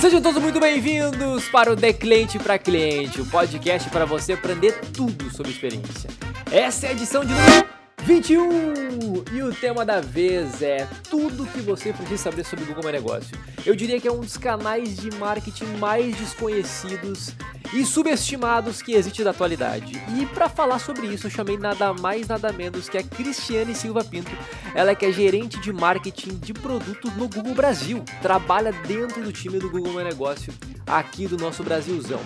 [0.00, 4.80] Sejam todos muito bem-vindos para o The Cliente para Cliente, o podcast para você aprender
[4.94, 6.08] tudo sobre experiência.
[6.50, 7.77] Essa é a edição de número
[8.08, 12.92] 21 e o tema da vez é tudo que você precisa saber sobre Google My
[12.92, 13.38] Negócio.
[13.66, 17.34] Eu diria que é um dos canais de marketing mais desconhecidos
[17.70, 20.02] e subestimados que existe da atualidade.
[20.18, 24.02] E para falar sobre isso, eu chamei nada mais nada menos que a Cristiane Silva
[24.02, 24.32] Pinto.
[24.74, 28.02] Ela é que é gerente de marketing de produtos no Google Brasil.
[28.22, 30.50] Trabalha dentro do time do Google My Negócio
[30.86, 32.20] aqui do nosso Brasilzão.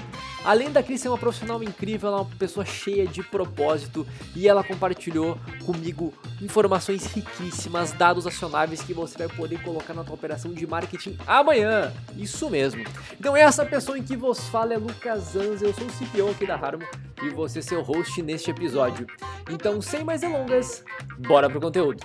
[0.44, 4.48] Além da Cris ser uma profissional incrível, ela é uma pessoa cheia de propósito e
[4.48, 10.52] ela compartilhou comigo informações riquíssimas, dados acionáveis que você vai poder colocar na tua operação
[10.52, 11.92] de marketing amanhã.
[12.16, 12.82] Isso mesmo.
[13.18, 16.46] Então essa pessoa em que vos fala é Lucas Anza, eu sou o CPO aqui
[16.46, 16.84] da Harmo
[17.22, 19.06] e você seu host neste episódio.
[19.48, 20.84] Então, sem mais delongas,
[21.18, 22.02] bora pro conteúdo.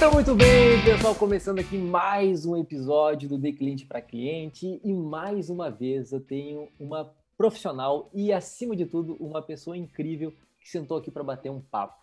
[0.00, 4.94] Então, muito bem, pessoal, começando aqui mais um episódio do De Cliente para Cliente e
[4.94, 10.70] mais uma vez eu tenho uma profissional e, acima de tudo, uma pessoa incrível que
[10.70, 12.02] sentou aqui para bater um papo.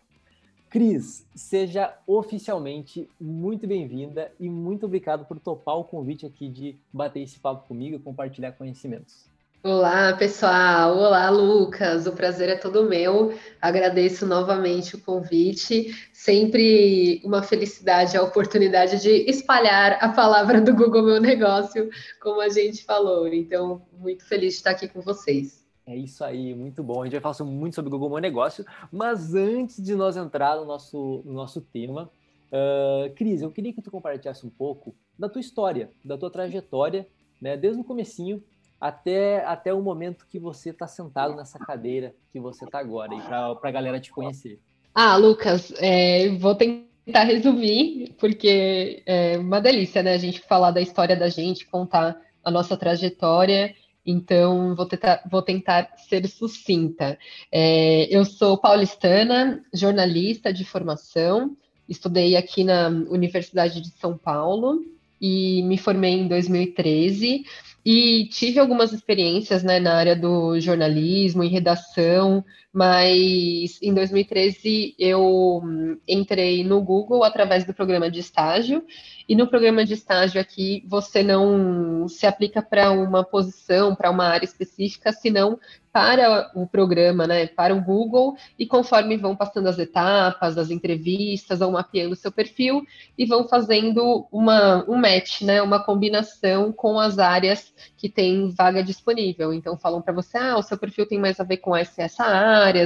[0.69, 7.23] Cris, seja oficialmente muito bem-vinda e muito obrigado por topar o convite aqui de bater
[7.23, 9.27] esse papo comigo e compartilhar conhecimentos.
[9.69, 10.95] Olá, pessoal.
[10.95, 12.07] Olá, Lucas.
[12.07, 13.37] O prazer é todo meu.
[13.61, 15.93] Agradeço novamente o convite.
[16.13, 21.89] Sempre uma felicidade a oportunidade de espalhar a palavra do Google Meu Negócio,
[22.21, 23.27] como a gente falou.
[23.27, 25.67] Então, muito feliz de estar aqui com vocês.
[25.85, 27.01] É isso aí, muito bom.
[27.01, 30.55] A gente vai falar muito sobre o Google Meu Negócio, mas antes de nós entrar
[30.55, 32.09] no nosso, no nosso tema,
[32.53, 37.05] uh, Cris, eu queria que tu compartilhasse um pouco da tua história, da tua trajetória,
[37.41, 38.41] né, desde o comecinho
[38.79, 43.21] até, até o momento que você está sentado nessa cadeira que você está agora, e
[43.21, 44.59] para a galera te conhecer.
[44.93, 50.13] Ah, Lucas, é, vou tentar resumir, porque é uma delícia, né?
[50.13, 53.75] A gente falar da história da gente, contar a nossa trajetória.
[54.05, 57.19] Então, vou tentar, vou tentar ser sucinta.
[57.51, 61.57] É, eu sou paulistana, jornalista de formação,
[61.89, 64.81] estudei aqui na Universidade de São Paulo
[65.19, 67.43] e me formei em 2013.
[67.89, 72.43] E tive algumas experiências né, na área do jornalismo e redação,
[72.77, 78.85] mas em 2013 eu hum, entrei no Google através do programa de estágio.
[79.27, 84.25] E no programa de estágio aqui, você não se aplica para uma posição, para uma
[84.25, 85.59] área específica, senão
[85.91, 91.57] para o programa, né, para o Google, e conforme vão passando as etapas, as entrevistas,
[91.57, 92.85] vão mapeando o seu perfil
[93.17, 98.83] e vão fazendo uma, um match, né, uma combinação com as áreas que tem vaga
[98.83, 99.51] disponível.
[99.51, 102.23] Então, falam para você, ah, o seu perfil tem mais a ver com essa, essa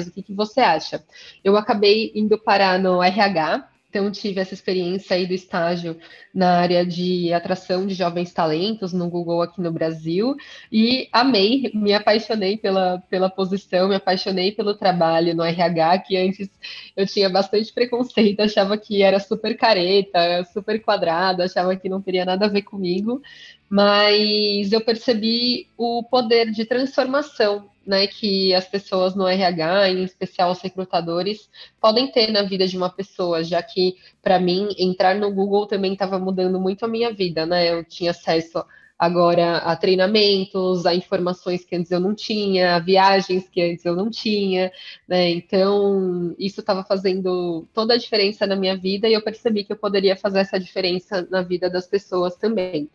[0.08, 1.04] o que, que você acha?
[1.44, 5.98] Eu acabei indo parar no RH, então, tive essa experiência aí do estágio
[6.34, 10.34] na área de atração de jovens talentos no Google aqui no Brasil
[10.72, 16.50] e amei, me apaixonei pela, pela posição, me apaixonei pelo trabalho no RH, que antes
[16.96, 22.24] eu tinha bastante preconceito, achava que era super careta, super quadrado, achava que não teria
[22.24, 23.22] nada a ver comigo,
[23.70, 30.52] mas eu percebi o poder de transformação né, que as pessoas no RH, em especial
[30.52, 31.50] os recrutadores,
[31.80, 35.94] podem ter na vida de uma pessoa, já que, para mim, entrar no Google também
[35.94, 37.72] estava mudando muito a minha vida, né?
[37.72, 38.64] Eu tinha acesso
[39.02, 43.96] agora a treinamentos, a informações que antes eu não tinha, a viagens que antes eu
[43.96, 44.72] não tinha,
[45.08, 45.28] né?
[45.32, 49.78] Então, isso estava fazendo toda a diferença na minha vida e eu percebi que eu
[49.78, 52.88] poderia fazer essa diferença na vida das pessoas também.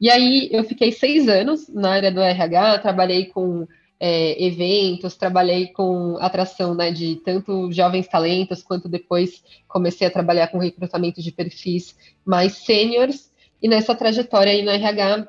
[0.00, 3.64] E aí, eu fiquei seis anos na área do RH, trabalhei com
[3.98, 10.48] é, eventos, trabalhei com atração né, de tanto jovens talentos, quanto depois comecei a trabalhar
[10.48, 13.32] com recrutamento de perfis mais sêniores.
[13.62, 15.28] E nessa trajetória aí no RH,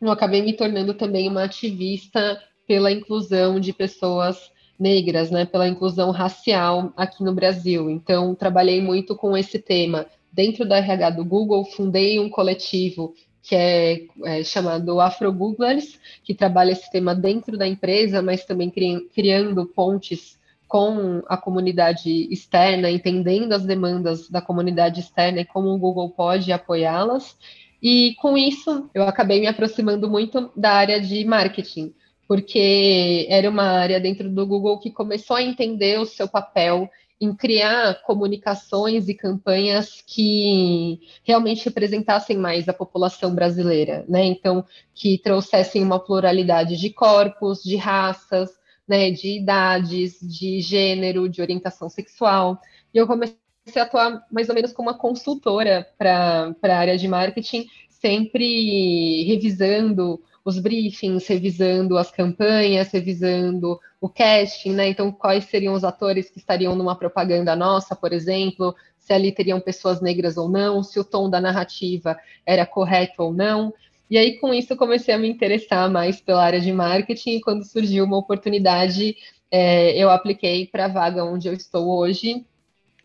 [0.00, 6.10] eu acabei me tornando também uma ativista pela inclusão de pessoas negras, né, pela inclusão
[6.10, 7.88] racial aqui no Brasil.
[7.90, 10.06] Então, trabalhei muito com esse tema.
[10.32, 16.34] Dentro da RH do Google, fundei um coletivo que é, é chamado Afro Googlers, que
[16.34, 22.90] trabalha esse tema dentro da empresa, mas também cri criando pontes com a comunidade externa,
[22.90, 27.36] entendendo as demandas da comunidade externa e como o Google pode apoiá-las.
[27.82, 31.92] E com isso, eu acabei me aproximando muito da área de marketing,
[32.26, 36.88] porque era uma área dentro do Google que começou a entender o seu papel
[37.20, 44.24] em criar comunicações e campanhas que realmente representassem mais a população brasileira, né?
[44.24, 44.64] Então,
[44.94, 48.50] que trouxessem uma pluralidade de corpos, de raças,
[48.86, 52.60] né, de idades, de gênero, de orientação sexual.
[52.92, 53.36] E eu comecei
[53.76, 60.20] a atuar mais ou menos como uma consultora para a área de marketing, sempre revisando
[60.44, 64.88] os briefings, revisando as campanhas, revisando o casting, né?
[64.88, 69.58] Então, quais seriam os atores que estariam numa propaganda nossa, por exemplo, se ali teriam
[69.60, 73.72] pessoas negras ou não, se o tom da narrativa era correto ou não.
[74.10, 77.64] E aí, com isso, comecei a me interessar mais pela área de marketing, e quando
[77.64, 79.16] surgiu uma oportunidade,
[79.50, 82.44] é, eu apliquei para a vaga onde eu estou hoje,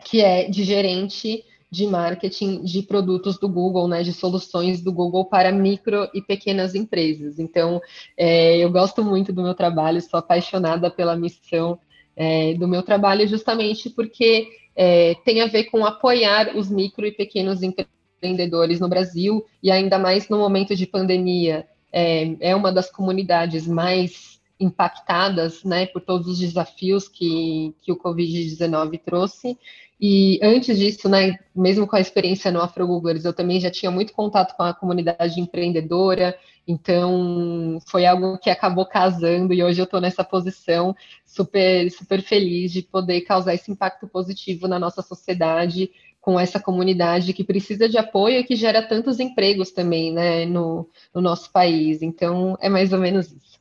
[0.04, 5.26] que é de gerente de marketing de produtos do Google, né, de soluções do Google
[5.26, 7.38] para micro e pequenas empresas.
[7.38, 7.80] Então,
[8.18, 11.80] é, eu gosto muito do meu trabalho, sou apaixonada pela missão
[12.16, 17.12] é, do meu trabalho, justamente porque é, tem a ver com apoiar os micro e
[17.12, 21.68] pequenos empreendedores no Brasil, e ainda mais no momento de pandemia.
[21.92, 27.98] É, é uma das comunidades mais impactadas né, por todos os desafios que, que o
[27.98, 29.58] Covid-19 trouxe.
[30.02, 33.92] E antes disso, né, mesmo com a experiência no Afro Googlers, eu também já tinha
[33.92, 39.84] muito contato com a comunidade empreendedora, então foi algo que acabou casando e hoje eu
[39.84, 45.92] estou nessa posição super, super feliz de poder causar esse impacto positivo na nossa sociedade
[46.22, 50.88] com essa comunidade que precisa de apoio e que gera tantos empregos também né, no,
[51.14, 52.02] no nosso país.
[52.02, 53.59] Então é mais ou menos isso.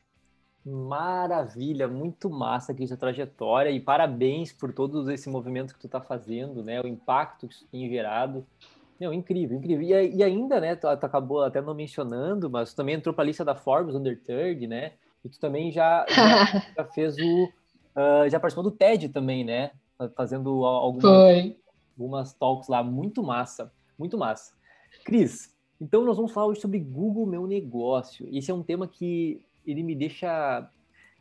[0.68, 6.00] Maravilha, muito massa aqui essa trajetória e parabéns por todo esse movimento que tu tá
[6.00, 6.80] fazendo, né?
[6.82, 8.44] O impacto que isso tem gerado.
[9.00, 9.82] Meu, incrível, incrível.
[9.82, 13.24] E, e ainda, né, tu, tu, acabou até não mencionando, mas tu também entrou para
[13.24, 14.92] a lista da Forbes Under Third, né?
[15.24, 16.44] E tu também já, já,
[16.76, 17.44] já fez o...
[17.96, 19.70] Uh, já participou do TED também, né?
[20.14, 21.54] Fazendo algumas,
[21.96, 22.82] algumas talks lá.
[22.82, 24.52] Muito massa, muito massa.
[25.04, 28.28] Cris, então nós vamos falar hoje sobre Google Meu Negócio.
[28.30, 30.70] Esse é um tema que ele me deixa.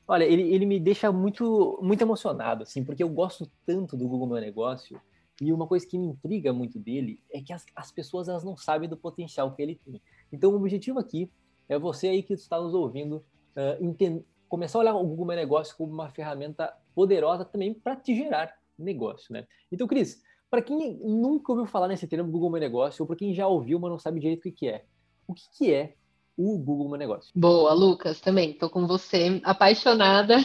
[0.08, 4.28] Olha, ele, ele me deixa muito, muito emocionado, assim, porque eu gosto tanto do Google
[4.28, 5.00] Meu Negócio.
[5.40, 8.58] E uma coisa que me intriga muito dele é que as, as pessoas elas não
[8.58, 10.02] sabem do potencial que ele tem.
[10.32, 11.30] Então, o objetivo aqui
[11.70, 13.18] é você aí que está nos ouvindo
[13.56, 17.96] uh, entender, começar a olhar o Google Meu Negócio como uma ferramenta poderosa também para
[17.96, 19.46] te gerar negócio, né?
[19.72, 23.34] Então, Cris, para quem nunca ouviu falar nesse termo Google Meu Negócio, ou para quem
[23.34, 24.86] já ouviu, mas não sabe direito o que é,
[25.28, 25.96] o que é
[26.38, 27.32] o Google Meu Negócio.
[27.36, 30.38] Boa, Lucas, também estou com você, apaixonada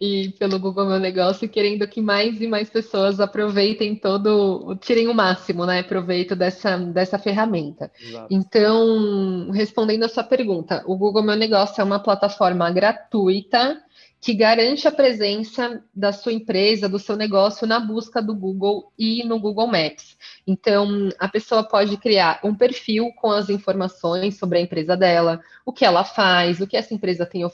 [0.00, 5.14] e pelo Google Meu Negócio, querendo que mais e mais pessoas aproveitem todo, tirem o
[5.14, 7.90] máximo, né, proveito dessa, dessa ferramenta.
[8.00, 8.28] Exato.
[8.30, 13.82] Então, respondendo a sua pergunta, o Google Meu Negócio é uma plataforma gratuita
[14.26, 19.22] que garante a presença da sua empresa, do seu negócio na busca do Google e
[19.22, 20.18] no Google Maps.
[20.44, 25.72] Então, a pessoa pode criar um perfil com as informações sobre a empresa dela, o
[25.72, 27.44] que ela faz, o que essa empresa tem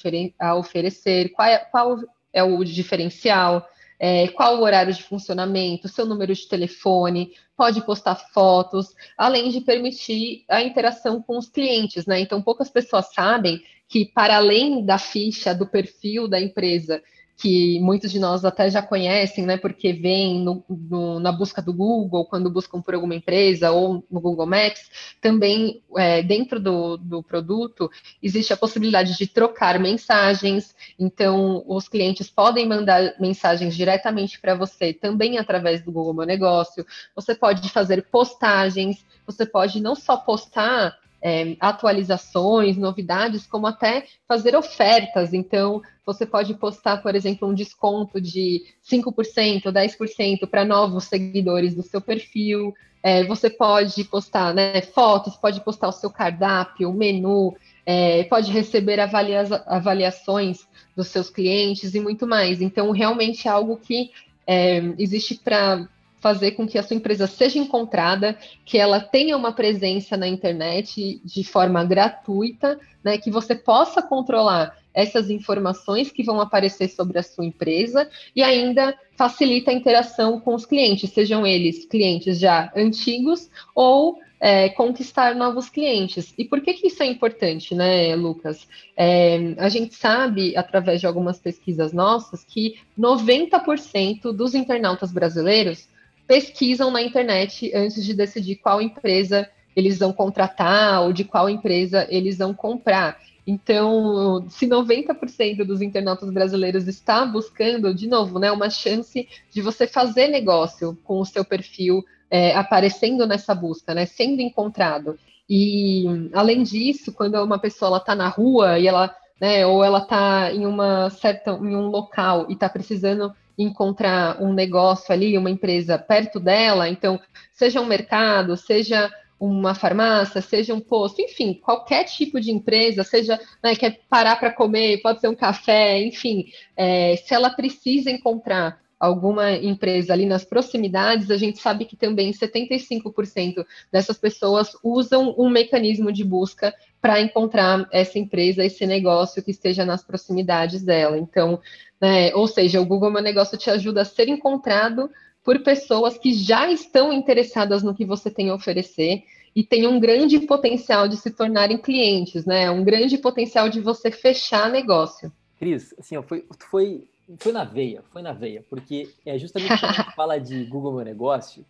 [0.40, 1.98] a oferecer, qual é, qual
[2.32, 3.68] é o diferencial,
[4.00, 9.60] é, qual o horário de funcionamento, seu número de telefone, pode postar fotos, além de
[9.60, 12.18] permitir a interação com os clientes, né?
[12.18, 17.02] Então, poucas pessoas sabem que, para além da ficha, do perfil da empresa,
[17.36, 21.74] que muitos de nós até já conhecem, né, porque vem no, no, na busca do
[21.74, 24.90] Google, quando buscam por alguma empresa ou no Google Maps,
[25.20, 27.90] também é, dentro do, do produto
[28.22, 34.94] existe a possibilidade de trocar mensagens, então os clientes podem mandar mensagens diretamente para você
[34.94, 40.96] também através do Google Meu Negócio, você pode fazer postagens, você pode não só postar
[41.22, 45.32] é, atualizações, novidades, como até fazer ofertas.
[45.32, 51.82] Então, você pode postar, por exemplo, um desconto de 5%, 10% para novos seguidores do
[51.82, 52.74] seu perfil.
[53.02, 57.54] É, você pode postar né, fotos, pode postar o seu cardápio, o menu,
[57.86, 62.60] é, pode receber avalia avaliações dos seus clientes e muito mais.
[62.60, 64.10] Então, realmente é algo que
[64.46, 65.88] é, existe para
[66.22, 71.20] fazer com que a sua empresa seja encontrada, que ela tenha uma presença na internet
[71.24, 77.22] de forma gratuita, né, que você possa controlar essas informações que vão aparecer sobre a
[77.22, 83.50] sua empresa e ainda facilita a interação com os clientes, sejam eles clientes já antigos
[83.74, 86.34] ou é, conquistar novos clientes.
[86.36, 88.68] E por que, que isso é importante, né, Lucas?
[88.96, 95.88] É, a gente sabe, através de algumas pesquisas nossas, que 90% dos internautas brasileiros
[96.32, 99.46] pesquisam na internet antes de decidir qual empresa
[99.76, 103.18] eles vão contratar ou de qual empresa eles vão comprar.
[103.46, 109.86] Então, se 90% dos internautas brasileiros está buscando, de novo, né, uma chance de você
[109.86, 115.18] fazer negócio com o seu perfil é, aparecendo nessa busca, né, sendo encontrado.
[115.46, 119.66] E, além disso, quando uma pessoa está na rua e ela né?
[119.66, 125.12] Ou ela está em uma certa, em um local e está precisando encontrar um negócio
[125.12, 127.20] ali, uma empresa perto dela, então,
[127.52, 133.40] seja um mercado, seja uma farmácia, seja um posto, enfim, qualquer tipo de empresa, seja
[133.62, 138.80] né, quer parar para comer, pode ser um café, enfim, é, se ela precisa encontrar
[139.02, 145.50] alguma empresa ali nas proximidades, a gente sabe que também 75% dessas pessoas usam um
[145.50, 151.18] mecanismo de busca para encontrar essa empresa, esse negócio que esteja nas proximidades dela.
[151.18, 151.60] Então,
[152.02, 155.08] né, ou seja, o Google Meu Negócio te ajuda a ser encontrado
[155.44, 159.22] por pessoas que já estão interessadas no que você tem a oferecer
[159.54, 162.68] e tem um grande potencial de se tornarem clientes, né?
[162.72, 165.32] Um grande potencial de você fechar negócio.
[165.60, 167.04] Cris, assim, foi, foi,
[167.38, 170.94] foi na veia, foi na veia, porque é justamente quando a gente fala de Google
[170.94, 171.64] Meu Negócio,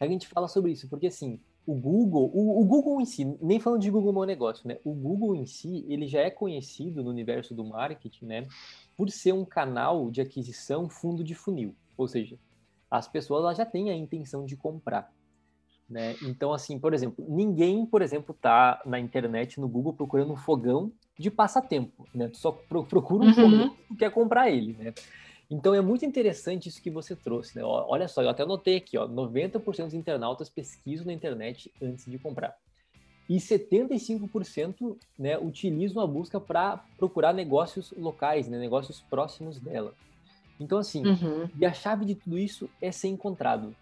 [0.00, 3.58] a gente fala sobre isso, porque assim, o Google, o, o, Google em si, nem
[3.58, 4.78] falando de Google Meu Negócio, né?
[4.84, 8.46] O Google em si, ele já é conhecido no universo do marketing, né?
[8.96, 12.38] Por ser um canal de aquisição fundo de funil, ou seja,
[12.88, 15.12] as pessoas já têm a intenção de comprar.
[15.88, 16.16] Né?
[16.22, 20.92] Então, assim, por exemplo, ninguém, por exemplo, tá na internet, no Google, procurando um fogão
[21.18, 22.28] de passatempo, né?
[22.28, 23.34] Tu só procura um uhum.
[23.34, 24.92] fogão e quer comprar ele, né?
[25.50, 27.64] Então é muito interessante isso que você trouxe, né?
[27.64, 32.18] Olha só, eu até anotei aqui, ó, 90% dos internautas pesquisam na internet antes de
[32.18, 32.56] comprar.
[33.28, 39.94] E 75% né, utilizam a busca para procurar negócios locais, né, negócios próximos dela.
[40.58, 41.48] Então, assim, uhum.
[41.58, 43.74] e a chave de tudo isso é ser encontrado.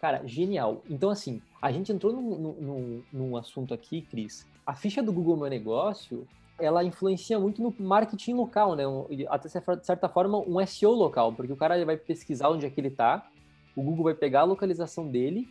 [0.00, 0.82] Cara, genial.
[0.88, 4.46] Então, assim, a gente entrou num, num, num assunto aqui, Cris.
[4.66, 6.26] A ficha do Google Meu Negócio,
[6.58, 8.84] ela influencia muito no marketing local, né?
[9.28, 12.80] Até de certa forma, um SEO local, porque o cara vai pesquisar onde é que
[12.80, 13.28] ele está,
[13.76, 15.48] o Google vai pegar a localização dele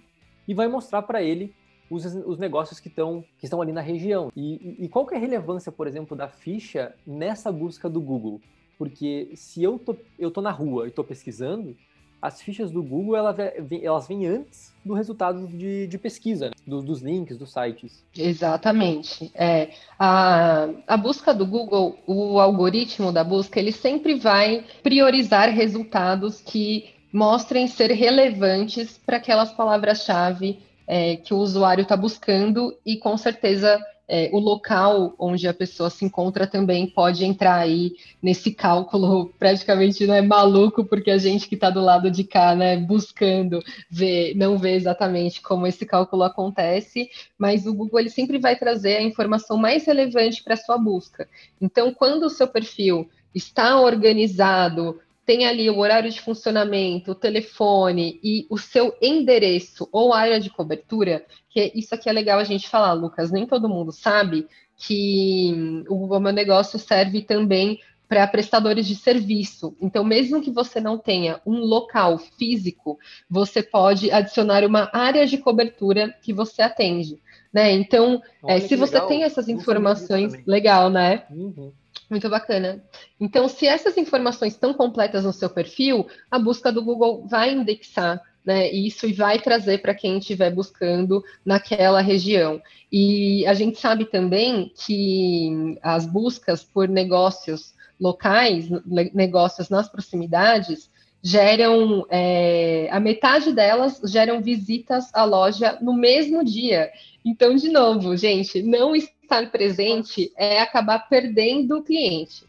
[0.48, 1.54] e vai mostrar para ele
[1.90, 4.32] os, os negócios que, estão que estão ali na região.
[4.36, 8.42] E, e, qual que é a relevância, por exemplo, da ficha nessa busca do Google?
[8.78, 11.76] Porque se eu tô, eu tô na rua e estou pesquisando,
[12.22, 13.36] as fichas do Google ela,
[13.82, 16.52] elas vêm antes do resultado de, de pesquisa, né?
[16.66, 18.04] dos, dos, links, dos sites.
[18.18, 19.30] Exatamente.
[19.36, 19.70] É,
[20.00, 26.90] a, a busca do Google, o algoritmo da busca, ele sempre vai priorizar resultados que
[27.12, 33.80] mostrem ser relevantes para aquelas palavras-chave é, que o usuário está buscando e com certeza
[34.08, 40.08] é, o local onde a pessoa se encontra também pode entrar aí nesse cálculo praticamente
[40.08, 44.34] não é maluco, porque a gente que está do lado de cá, né, buscando ver,
[44.36, 49.04] não vê exatamente como esse cálculo acontece, mas o Google ele sempre vai trazer a
[49.04, 51.28] informação mais relevante para a sua busca.
[51.60, 58.18] Então, quando o seu perfil está organizado, tem ali o horário de funcionamento, o telefone
[58.24, 62.70] e o seu endereço ou área de cobertura, que isso aqui é legal a gente
[62.70, 68.88] falar, Lucas, nem todo mundo sabe que o Google Meu Negócio serve também para prestadores
[68.88, 69.76] de serviço.
[69.82, 72.98] Então, mesmo que você não tenha um local físico,
[73.30, 77.20] você pode adicionar uma área de cobertura que você atende.
[77.52, 77.74] Né?
[77.74, 79.08] Então, é, se você legal.
[79.10, 81.26] tem essas informações, legal, né?
[81.30, 81.74] Uhum.
[82.10, 82.82] Muito bacana.
[83.20, 88.22] Então, se essas informações estão completas no seu perfil, a busca do Google vai indexar
[88.46, 92.62] né, isso e vai trazer para quem estiver buscando naquela região.
[92.90, 98.70] E a gente sabe também que as buscas por negócios locais,
[99.14, 100.90] negócios nas proximidades,
[101.28, 106.90] geram é, a metade delas geram visitas à loja no mesmo dia.
[107.26, 112.46] Então, de novo, gente, não estar presente é acabar perdendo o cliente.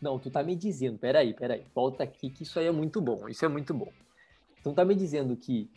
[0.00, 3.28] Não, tu tá me dizendo, peraí, peraí, volta aqui que isso aí é muito bom,
[3.28, 3.88] isso é muito bom.
[4.60, 5.68] Então tá me dizendo que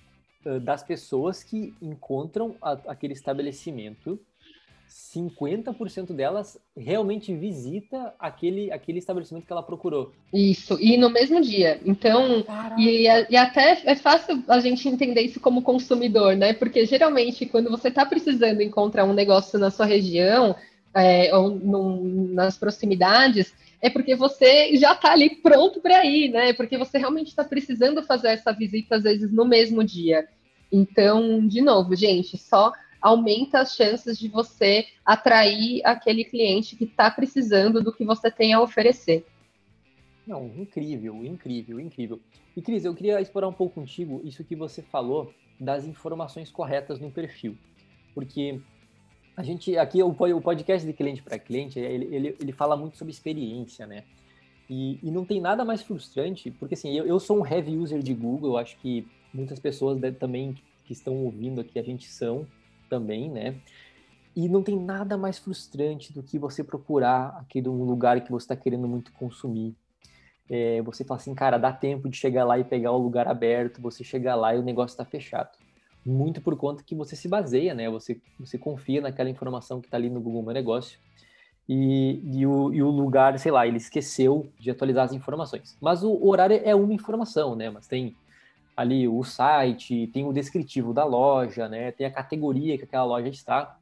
[0.62, 4.20] das pessoas que encontram a, aquele estabelecimento,
[4.91, 10.12] 50% delas realmente visita aquele, aquele estabelecimento que ela procurou.
[10.33, 11.79] Isso, e no mesmo dia.
[11.86, 12.43] Então,
[12.77, 16.51] e, e, até é fácil a gente entender isso como consumidor, né?
[16.53, 20.55] Porque geralmente, quando você está precisando encontrar um negócio na sua região,
[20.93, 26.51] é, ou num, nas proximidades, é porque você já está ali pronto para ir, né?
[26.51, 30.27] Porque você realmente está precisando fazer essa visita, às vezes, no mesmo dia.
[30.69, 37.10] Então, de novo, gente, só aumenta as chances de você atrair aquele cliente que está
[37.10, 39.25] precisando do que você tem a oferecer.
[40.25, 42.20] Não, incrível, incrível, incrível.
[42.55, 47.00] E Cris, eu queria explorar um pouco contigo isso que você falou das informações corretas
[47.00, 47.58] no perfil.
[48.13, 48.60] Porque
[49.36, 53.12] a gente, aqui o podcast de cliente para cliente, ele, ele, ele fala muito sobre
[53.12, 54.03] experiência, né?
[54.70, 58.01] E, e não tem nada mais frustrante, porque assim, eu, eu sou um heavy user
[58.01, 60.55] de Google, eu acho que muitas pessoas também
[60.86, 62.48] que estão ouvindo aqui a gente são,
[62.91, 63.55] também, né?
[64.36, 68.43] E não tem nada mais frustrante do que você procurar aquele um lugar que você
[68.43, 69.74] está querendo muito consumir.
[70.50, 73.81] É, você fala assim, cara, dá tempo de chegar lá e pegar o lugar aberto,
[73.81, 75.57] você chegar lá e o negócio está fechado.
[76.05, 77.89] Muito por conta que você se baseia, né?
[77.89, 81.00] Você, você confia naquela informação que está ali no Google Meu Negócio
[81.69, 85.77] e, e, o, e o lugar, sei lá, ele esqueceu de atualizar as informações.
[85.79, 87.69] Mas o horário é uma informação, né?
[87.69, 88.15] Mas tem
[88.81, 91.91] ali o site, tem o descritivo da loja, né?
[91.91, 93.77] Tem a categoria que aquela loja está.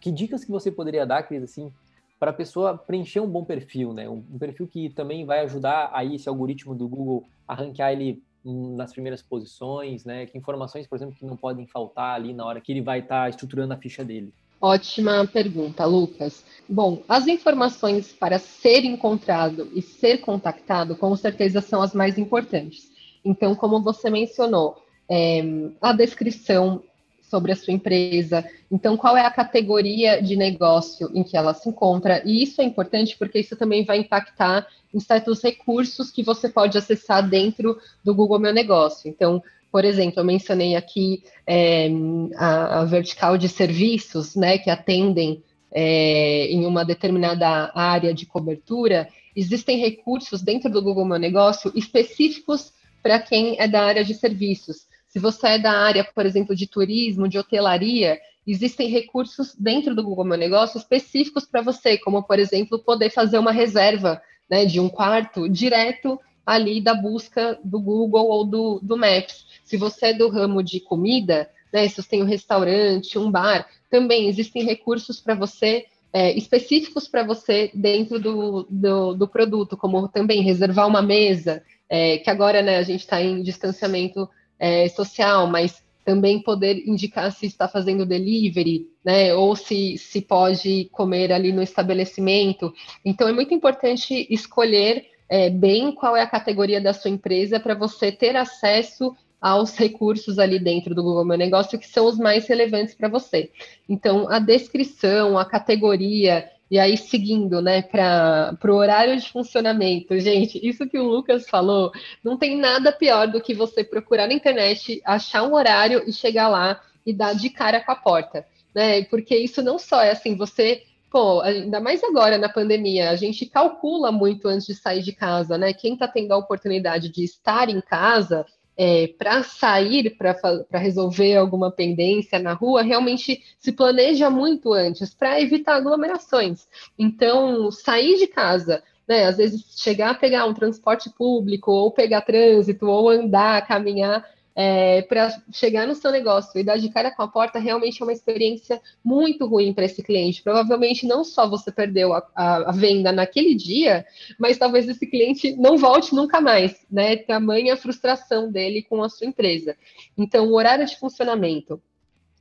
[0.00, 1.72] Que dicas que você poderia dar, Cris, assim,
[2.18, 4.08] para a pessoa preencher um bom perfil, né?
[4.08, 8.22] Um, um, perfil que também vai ajudar aí esse algoritmo do Google a ranquear ele
[8.44, 10.26] nas primeiras posições, né?
[10.26, 13.22] Que informações, por exemplo, que não podem faltar ali na hora que ele vai estar
[13.22, 14.32] tá estruturando a ficha dele.
[14.60, 16.44] Ótima pergunta, Lucas.
[16.68, 22.90] Bom, as informações para ser encontrado e ser contactado, com certeza, são as mais importantes.
[23.24, 24.76] Então, como você mencionou,
[25.08, 25.42] é,
[25.80, 26.82] a descrição
[27.22, 31.68] sobre a sua empresa, então qual é a categoria de negócio em que ela se
[31.68, 36.48] encontra, e isso é importante porque isso também vai impactar em certos recursos que você
[36.48, 39.08] pode acessar dentro do Google Meu Negócio.
[39.08, 41.90] Então, por exemplo, eu mencionei aqui é,
[42.36, 49.08] a, a, vertical de serviços, né, que atendem é, em uma determinada área de cobertura.
[49.36, 54.86] Existem recursos dentro do Google Meu Negócio específicos para quem é da área de serviços.
[55.08, 60.02] Se você é da área, por exemplo, de turismo, de hotelaria, existem recursos dentro do
[60.02, 64.80] Google Meu Negócio específicos para você, como, por exemplo, poder fazer uma reserva né, de
[64.80, 69.46] um quarto direto ali da busca do Google ou do, do Maps.
[69.64, 73.68] Se você é do ramo de comida, né, se você tem um restaurante, um bar,
[73.90, 80.08] também existem recursos para você, é, específicos para você dentro do, do, do, produto, como
[80.08, 84.28] também reservar uma mesa, é, que agora né, a gente está em distanciamento
[84.58, 90.88] é, social, mas também poder indicar se está fazendo delivery, né, ou se, se pode
[90.90, 92.72] comer ali no estabelecimento.
[93.04, 97.74] Então, é muito importante escolher é, bem qual é a categoria da sua empresa para
[97.74, 102.46] você ter acesso aos recursos ali dentro do Google Meu Negócio que são os mais
[102.48, 103.50] relevantes para você.
[103.88, 110.18] Então, a descrição, a categoria, e aí seguindo, né, para o horário de funcionamento.
[110.18, 111.90] Gente, isso que o Lucas falou,
[112.22, 116.48] não tem nada pior do que você procurar na internet, achar um horário e chegar
[116.48, 119.02] lá e dar de cara com a porta, né?
[119.04, 123.46] Porque isso não só é assim, você pô, ainda mais agora na pandemia, a gente
[123.46, 125.72] calcula muito antes de sair de casa, né?
[125.72, 128.44] Quem está tendo a oportunidade de estar em casa
[128.78, 135.40] é, para sair, para resolver alguma pendência na rua, realmente se planeja muito antes para
[135.40, 136.68] evitar aglomerações.
[136.96, 142.20] Então, sair de casa, né, às vezes chegar a pegar um transporte público, ou pegar
[142.20, 144.24] trânsito, ou andar, caminhar,
[144.60, 148.04] é, para chegar no seu negócio e dar de cara com a porta realmente é
[148.04, 150.42] uma experiência muito ruim para esse cliente.
[150.42, 154.04] Provavelmente não só você perdeu a, a, a, venda naquele dia,
[154.36, 157.16] mas talvez esse cliente não volte nunca mais, né?
[157.18, 159.76] Tamanha frustração dele com a sua empresa.
[160.16, 161.80] Então, o horário de funcionamento,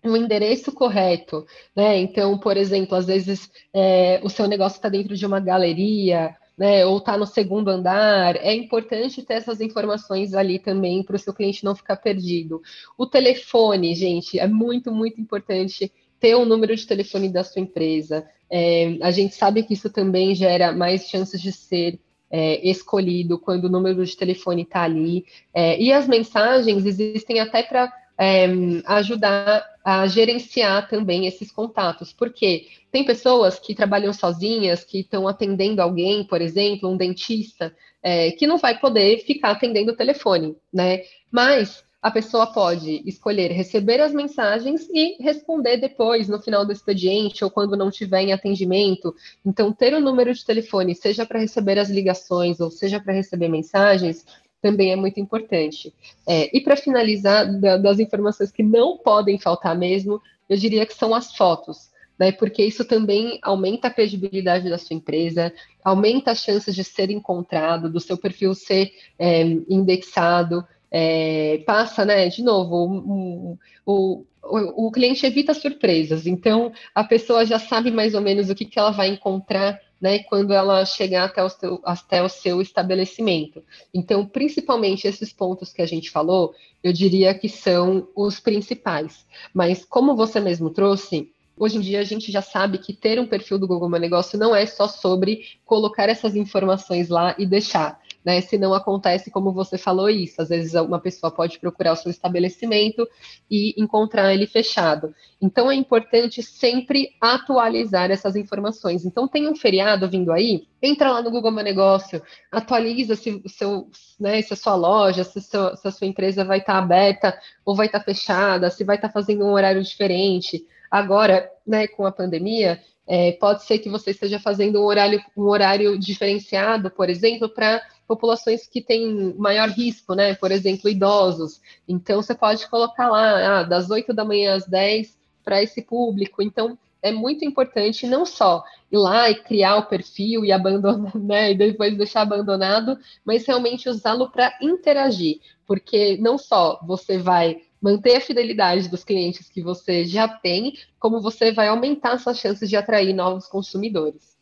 [0.04, 2.00] o endereço correto, né?
[2.00, 6.86] Então, por exemplo, às vezes é, o seu negócio está dentro de uma galeria né,
[6.86, 11.34] ou está no segundo andar, é importante ter essas informações ali também para o seu
[11.34, 12.62] cliente não ficar perdido.
[12.98, 18.28] O telefone, gente, é muito, muito importante ter o número de telefone da sua empresa.
[18.50, 23.66] É, a gente sabe que isso também gera mais chances de ser é, escolhido quando
[23.66, 25.26] o número de telefone está ali.
[25.54, 28.48] É, e as mensagens existem até para é,
[28.86, 35.82] ajudar a gerenciar também esses contatos, porque tem pessoas que trabalham sozinhas, que estão atendendo
[35.82, 37.74] alguém, por exemplo, um dentista,
[38.04, 41.04] é, que não vai poder ficar atendendo o telefone, né?
[41.32, 47.46] Mas a pessoa pode escolher receber as mensagens e responder depois, no final do expediente,
[47.46, 49.16] ou quando não tiver em atendimento.
[49.46, 53.14] Então, ter o um número de telefone, seja para receber as ligações ou seja para
[53.14, 54.26] receber mensagens,
[54.62, 55.94] também é muito importante.
[56.28, 60.94] É, e para finalizar, da, das informações que não podem faltar mesmo, eu diria que
[60.94, 61.96] são as fotos.
[62.20, 67.12] Né, porque isso também aumenta a credibilidade da sua empresa, aumenta as chances de ser
[67.12, 74.92] encontrado, do seu perfil ser é, indexado, é, passa, né, de novo, o, o, o,
[74.92, 78.90] cliente evita surpresas, então a pessoa já sabe mais ou menos o que, que ela
[78.90, 83.64] vai encontrar né, quando ela chegar até o, seu, até o seu estabelecimento.
[83.94, 89.26] Então, principalmente esses pontos que a gente falou, eu diria que são os principais.
[89.54, 93.28] Mas, como você mesmo trouxe, hoje em dia a gente já sabe que ter um
[93.28, 98.00] perfil do Google Meu Negócio não é só sobre colocar essas informações lá e deixar.
[98.28, 98.42] Né?
[98.42, 102.12] Se não acontece como você falou isso, às vezes uma pessoa pode procurar o seu
[102.12, 103.08] estabelecimento
[103.50, 105.16] e encontrar ele fechado.
[105.42, 109.06] Então é importante sempre atualizar essas informações.
[109.06, 113.90] Então tem um feriado vindo aí, entra lá no Google Meu Negócio, atualiza se seu,
[114.20, 117.86] né, se a sua loja, se, se a sua empresa vai estar aberta ou vai
[117.86, 120.68] estar fechada, se vai estar fazendo um horário diferente.
[120.92, 125.44] Agora, né, com a pandemia, é, pode ser que você esteja fazendo um horário, um
[125.44, 130.34] horário diferenciado, por exemplo, para populações que têm maior risco, né?
[130.36, 131.62] Por exemplo, idosos.
[131.88, 136.42] Então, você pode colocar lá, ah, das 8 da manhã às 10 para esse público.
[136.42, 141.52] Então, é muito importante não só ir lá e criar o perfil e abandonar, né,
[141.52, 148.16] e depois deixar abandonado, mas realmente usá-lo para interagir, porque não só você vai manter
[148.16, 152.76] a fidelidade dos clientes que você já tem, como você vai aumentar suas chances de
[152.76, 154.36] atrair novos consumidores.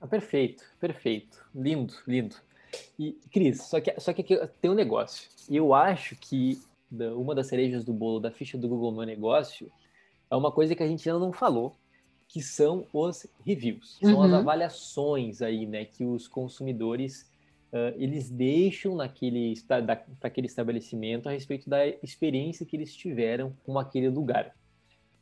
[0.00, 1.38] Ah, perfeito, perfeito.
[1.54, 2.34] Lindo, lindo.
[2.98, 5.28] E, Cris, só que, só que aqui tem um negócio.
[5.50, 6.60] Eu acho que
[7.16, 9.70] uma das cerejas do bolo da ficha do Google Meu Negócio
[10.30, 11.74] é uma coisa que a gente ainda não falou,
[12.28, 13.98] que são os reviews.
[14.00, 14.22] São uhum.
[14.22, 17.30] as avaliações aí, né, que os consumidores
[17.72, 23.78] uh, eles deixam naquele para aquele estabelecimento a respeito da experiência que eles tiveram com
[23.78, 24.54] aquele lugar.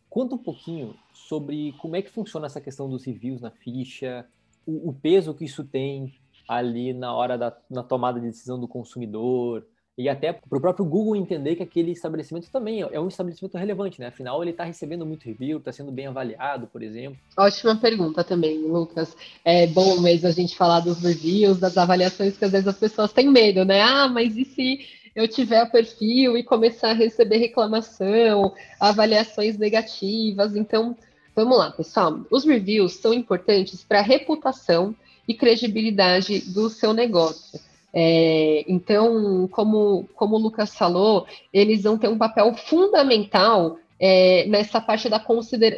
[0.08, 4.26] Conta um pouquinho sobre como é que funciona essa questão dos reviews na ficha,
[4.66, 6.14] o, o peso que isso tem
[6.50, 9.64] ali na hora da na tomada de decisão do consumidor,
[9.96, 14.00] e até para o próprio Google entender que aquele estabelecimento também é um estabelecimento relevante,
[14.00, 14.08] né?
[14.08, 17.18] Afinal, ele está recebendo muito review, está sendo bem avaliado, por exemplo.
[17.36, 19.16] Ótima pergunta também, Lucas.
[19.44, 23.12] É bom mesmo a gente falar dos reviews, das avaliações, que às vezes as pessoas
[23.12, 23.82] têm medo, né?
[23.82, 24.80] Ah, mas e se
[25.14, 30.56] eu tiver o perfil e começar a receber reclamação, avaliações negativas?
[30.56, 30.96] Então,
[31.36, 32.20] vamos lá, pessoal.
[32.30, 34.96] Os reviews são importantes para a reputação
[35.31, 37.61] e credibilidade do seu negócio.
[37.95, 44.81] É, então, como, como o Lucas falou, eles vão ter um papel fundamental é, nessa
[44.81, 45.23] parte da,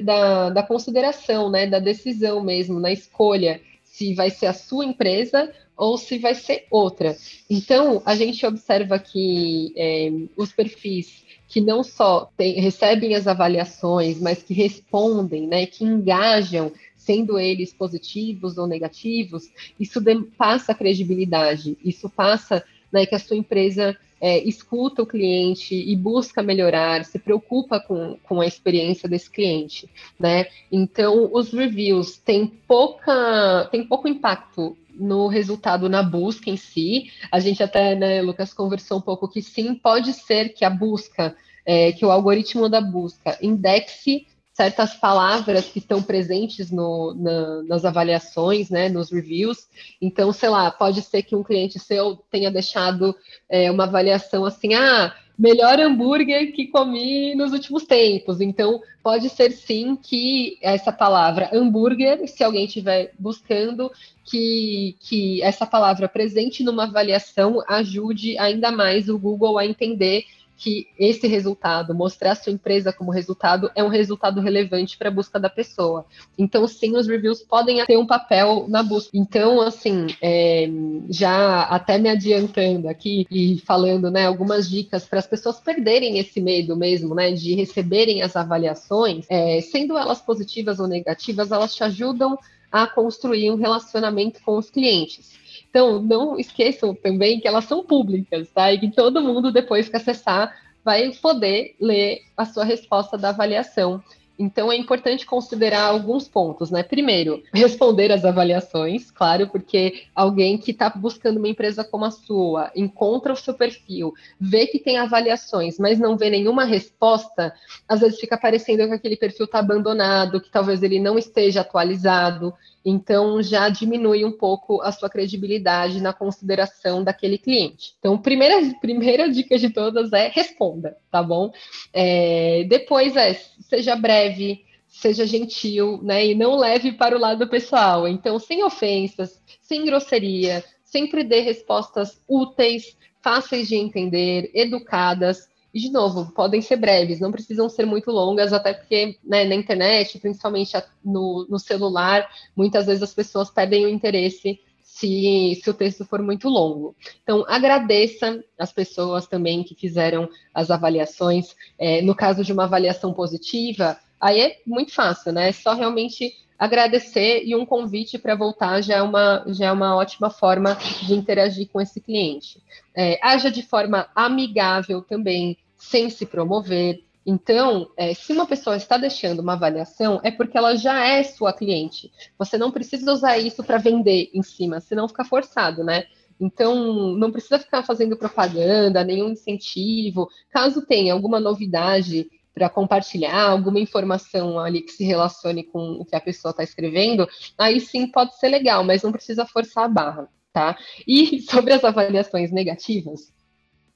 [0.03, 5.53] da, da consideração, né, da decisão mesmo, na escolha, se vai ser a sua empresa
[5.77, 7.15] ou se vai ser outra.
[7.51, 14.19] Então, a gente observa que é, os perfis que não só tem, recebem as avaliações,
[14.19, 16.73] mas que respondem, né, que engajam
[17.05, 20.01] sendo eles positivos ou negativos, isso
[20.37, 26.43] passa credibilidade, isso passa né, que a sua empresa é, escuta o cliente e busca
[26.43, 30.47] melhorar, se preocupa com, com a experiência desse cliente, né?
[30.71, 37.11] Então, os reviews têm pouca, têm pouco impacto no resultado na busca em si.
[37.33, 41.35] A gente até, né, Lucas, conversou um pouco que sim, pode ser que a busca,
[41.67, 47.85] é, que o algoritmo da busca indexe certas palavras que estão presentes no, na, nas
[47.85, 49.67] avaliações, né, nos reviews.
[50.01, 53.17] Então, sei lá, pode ser que um cliente seu tenha deixado
[53.49, 58.41] é, uma avaliação assim, ah, melhor hambúrguer que comi nos últimos tempos.
[58.41, 63.91] Então, pode ser sim que essa palavra hambúrguer, se alguém estiver buscando,
[64.25, 70.25] que, que essa palavra presente numa avaliação ajude ainda mais o Google a entender
[70.63, 75.13] que esse resultado, mostrar a sua empresa como resultado, é um resultado relevante para a
[75.13, 76.07] busca da pessoa.
[76.39, 79.11] Então, sim, os reviews podem ter um papel na busca.
[79.13, 80.71] Então, assim, é,
[81.11, 86.41] já até me adiantando aqui e falando, né, algumas dicas para as pessoas perderem esse
[86.41, 91.83] medo mesmo, né, de receberem as avaliações, é, sendo elas positivas ou negativas, elas te
[91.83, 92.39] ajudam
[92.71, 95.42] a construir um relacionamento com os clientes.
[95.73, 98.71] Então, não esqueçam também que elas são públicas, tá?
[98.71, 100.55] E que todo mundo, depois que acessar,
[100.85, 104.03] vai poder ler a sua resposta da avaliação.
[104.39, 106.83] Então, é importante considerar alguns pontos, né?
[106.83, 112.71] Primeiro, responder às avaliações, claro, porque alguém que está buscando uma empresa como a sua,
[112.77, 117.55] encontra o seu perfil, vê que tem avaliações, mas não vê nenhuma resposta,
[117.89, 122.53] às vezes fica parecendo que aquele perfil está abandonado, que talvez ele não esteja atualizado.
[122.85, 127.95] Então, já diminui um pouco a sua credibilidade na consideração daquele cliente.
[127.99, 131.53] Então, primeira, primeira dica de todas é responda, tá bom?
[131.93, 136.27] É, depois é, seja breve, seja gentil, né?
[136.27, 138.07] E não leve para o lado pessoal.
[138.09, 145.91] Então, sem ofensas, sem grosseria, sempre dê respostas úteis, fáceis de entender, educadas e, de
[145.91, 150.73] novo, podem ser breves, não precisam ser muito longas, até porque né, na internet, principalmente
[151.05, 156.21] no, no, celular, muitas vezes as pessoas perdem o interesse se, se o texto for
[156.21, 156.95] muito longo.
[157.23, 161.57] Então, agradeça as pessoas também que fizeram as avaliações.
[161.79, 165.49] É, no caso de uma avaliação positiva, aí é muito fácil, né?
[165.49, 169.97] É só realmente agradecer e um convite para voltar já é, uma, já é uma
[169.97, 172.63] ótima forma de interagir com esse cliente.
[172.97, 177.03] É, haja de forma amigável também, sem se promover.
[177.27, 181.53] Então, é, se uma pessoa está deixando uma avaliação, é porque ela já é sua
[181.53, 182.11] cliente.
[182.39, 186.05] Você não precisa usar isso para vender em cima, senão fica forçado, né?
[186.41, 190.29] Então, não precisa ficar fazendo propaganda, nenhum incentivo.
[190.51, 196.17] Caso tenha alguma novidade para compartilhar, alguma informação ali que se relacione com o que
[196.17, 200.29] a pessoa está escrevendo, aí sim pode ser legal, mas não precisa forçar a barra,
[200.53, 200.77] tá?
[201.07, 203.33] E sobre as avaliações negativas,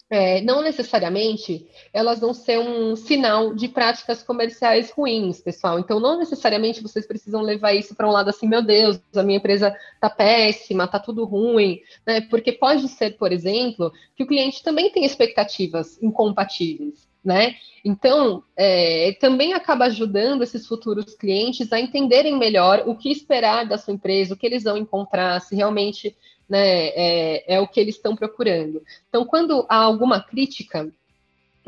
[0.08, 5.78] é, não necessariamente elas vão ser um sinal de práticas comerciais ruins, pessoal.
[5.78, 9.38] Então, não necessariamente vocês precisam levar isso para um lado assim, meu Deus, a minha
[9.38, 12.20] empresa está péssima, está tudo ruim, né?
[12.22, 17.06] Porque pode ser, por exemplo, que o cliente também tem expectativas incompatíveis.
[17.24, 17.56] Né?
[17.84, 23.76] Então, é, também acaba ajudando esses futuros clientes a entenderem melhor o que esperar da
[23.76, 26.16] sua empresa, o que eles vão encontrar, se realmente
[26.48, 28.82] né, é, é o que eles estão procurando.
[29.08, 30.90] Então, quando há alguma crítica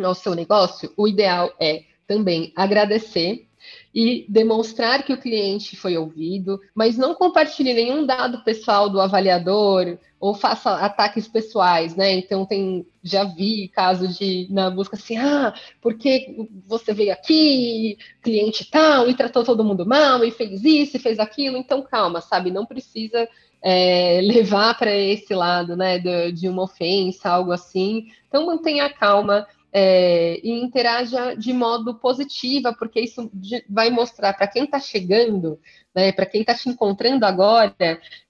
[0.02, 3.48] ao seu negócio, o ideal é também agradecer
[3.94, 9.98] e demonstrar que o cliente foi ouvido, mas não compartilhe nenhum dado pessoal do avaliador
[10.20, 12.12] ou faça ataques pessoais, né?
[12.12, 18.68] Então tem já vi casos de na busca assim, ah, porque você veio aqui, cliente
[18.70, 22.50] tal, e tratou todo mundo mal, e fez isso, e fez aquilo, então calma, sabe?
[22.50, 23.28] Não precisa
[23.62, 28.08] é, levar para esse lado, né, de, de, uma ofensa, algo assim.
[28.28, 33.30] Então mantenha calma é, e interaja de modo positivo, porque isso
[33.68, 35.60] vai mostrar para quem está chegando,
[35.94, 37.74] né, para quem está te encontrando agora,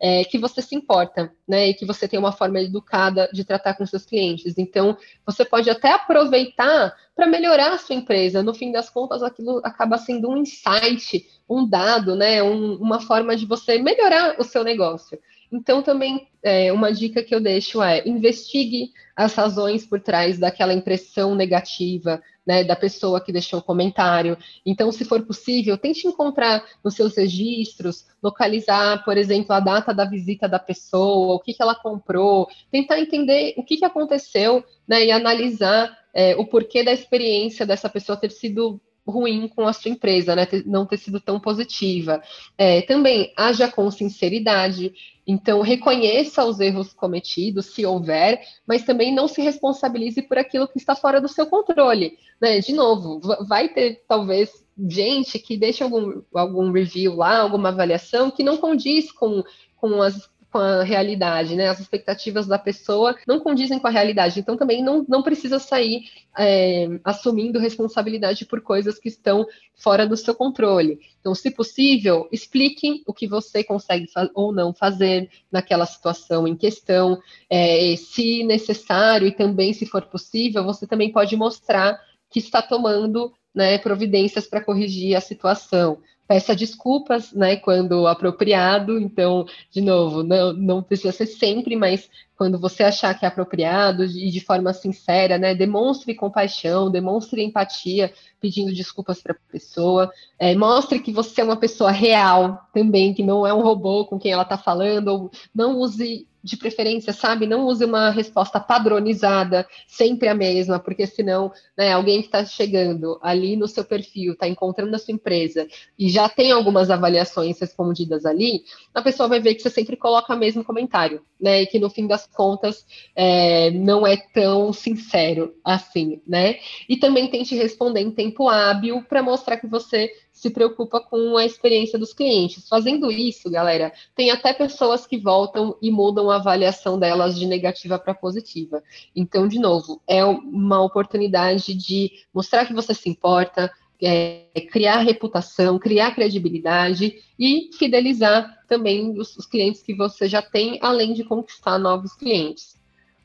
[0.00, 3.74] é, que você se importa, né, e que você tem uma forma educada de tratar
[3.74, 4.58] com seus clientes.
[4.58, 8.42] Então, você pode até aproveitar para melhorar a sua empresa.
[8.42, 13.34] No fim das contas, aquilo acaba sendo um insight um dado, né, um, uma forma
[13.34, 15.18] de você melhorar o seu negócio.
[15.50, 20.72] Então, também, é, uma dica que eu deixo é investigue as razões por trás daquela
[20.72, 24.38] impressão negativa, né, da pessoa que deixou o comentário.
[24.64, 30.04] Então, se for possível, tente encontrar nos seus registros, localizar, por exemplo, a data da
[30.04, 35.04] visita da pessoa, o que, que ela comprou, tentar entender o que, que aconteceu, né,
[35.04, 38.80] e analisar é, o porquê da experiência dessa pessoa ter sido
[39.10, 40.46] ruim com a sua empresa, né?
[40.66, 42.22] Não ter sido tão positiva.
[42.56, 44.92] É, também haja com sinceridade,
[45.26, 50.78] então reconheça os erros cometidos, se houver, mas também não se responsabilize por aquilo que
[50.78, 52.18] está fora do seu controle.
[52.40, 52.60] Né?
[52.60, 58.42] De novo, vai ter talvez gente que deixa algum, algum review lá, alguma avaliação que
[58.42, 59.42] não condiz com,
[59.76, 61.68] com as com a realidade, né?
[61.68, 64.40] As expectativas da pessoa não condizem com a realidade.
[64.40, 66.04] Então também não, não precisa sair
[66.36, 70.98] é, assumindo responsabilidade por coisas que estão fora do seu controle.
[71.20, 77.20] Então, se possível, explique o que você consegue ou não fazer naquela situação em questão.
[77.50, 83.32] É, se necessário e também, se for possível, você também pode mostrar que está tomando
[83.54, 88.98] né, providências para corrigir a situação peça desculpas, né, quando apropriado.
[88.98, 94.04] Então, de novo, não, não precisa ser sempre, mas quando você achar que é apropriado
[94.04, 100.54] e de forma sincera, né, demonstre compaixão, demonstre empatia, pedindo desculpas para a pessoa, é,
[100.54, 104.30] mostre que você é uma pessoa real também, que não é um robô com quem
[104.30, 107.46] ela está falando, ou não use de preferência, sabe?
[107.46, 113.18] Não use uma resposta padronizada, sempre a mesma, porque senão, né, alguém que está chegando
[113.22, 115.66] ali no seu perfil, está encontrando a sua empresa
[115.98, 118.62] e já tem algumas avaliações respondidas ali,
[118.94, 121.62] a pessoa vai ver que você sempre coloca o mesmo comentário, né?
[121.62, 126.56] E que no fim das contas é, não é tão sincero assim, né?
[126.88, 131.44] E também tente responder em tempo hábil para mostrar que você se preocupa com a
[131.44, 132.68] experiência dos clientes.
[132.68, 137.98] Fazendo isso, galera, tem até pessoas que voltam e mudam a avaliação delas de negativa
[137.98, 138.82] para positiva.
[139.14, 143.70] Então, de novo, é uma oportunidade de mostrar que você se importa,
[144.00, 150.78] é, criar reputação, criar credibilidade e fidelizar também os, os clientes que você já tem,
[150.80, 152.77] além de conquistar novos clientes.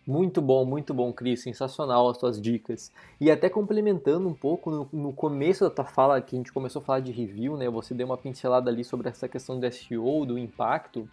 [0.05, 1.41] Muito bom, muito bom, Cris.
[1.43, 2.91] Sensacional as tuas dicas.
[3.21, 6.81] E até complementando um pouco no, no, começo da tua fala, que a gente começou
[6.81, 7.69] a falar de review, né?
[7.69, 11.07] Você deu uma pincelada ali sobre essa questão do SEO, do impacto.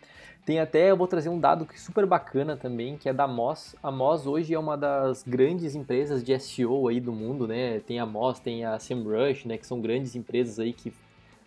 [0.44, 3.29] Tem até, eu vou trazer um dado que é super bacana também, que é da
[3.29, 3.76] Moz.
[3.81, 7.79] A Moz hoje é uma das grandes empresas de SEO aí do mundo, né?
[7.79, 9.57] Tem a Moz, tem a SEMrush, né?
[9.57, 10.92] Que são grandes empresas aí que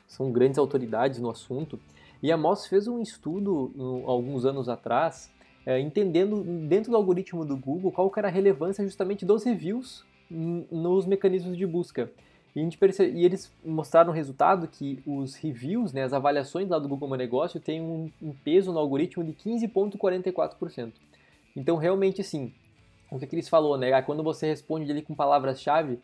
[0.07, 1.77] são grandes autoridades no assunto.
[2.21, 5.29] E a Moz fez um estudo no, alguns anos atrás
[5.65, 11.05] é, entendendo dentro do algoritmo do Google qual era a relevância justamente dos reviews nos
[11.05, 12.09] mecanismos de busca.
[12.55, 17.09] E, e eles mostraram o resultado que os reviews, né, as avaliações lá do Google
[17.09, 20.91] Meu Negócio, têm um, um peso no algoritmo de 15,44%.
[21.55, 22.53] Então, realmente, assim,
[23.11, 24.01] o que, que eles falou, né?
[24.01, 25.99] Quando você responde ali com palavras-chave,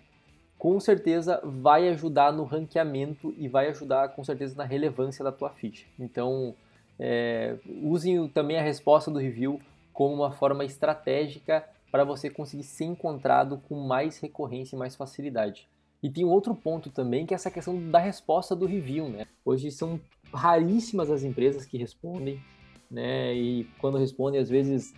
[0.57, 5.49] com certeza vai ajudar no ranqueamento e vai ajudar com certeza na relevância da tua
[5.49, 5.85] ficha.
[5.97, 6.53] Então,
[6.99, 9.59] é, usem também a resposta do review
[9.93, 15.67] como uma forma estratégica para você conseguir ser encontrado com mais recorrência e mais facilidade.
[16.01, 19.25] E tem outro ponto também, que é essa questão da resposta do review, né?
[19.43, 19.99] Hoje são
[20.33, 22.39] raríssimas as empresas que respondem,
[22.89, 23.33] né?
[23.33, 24.93] E quando respondem, às vezes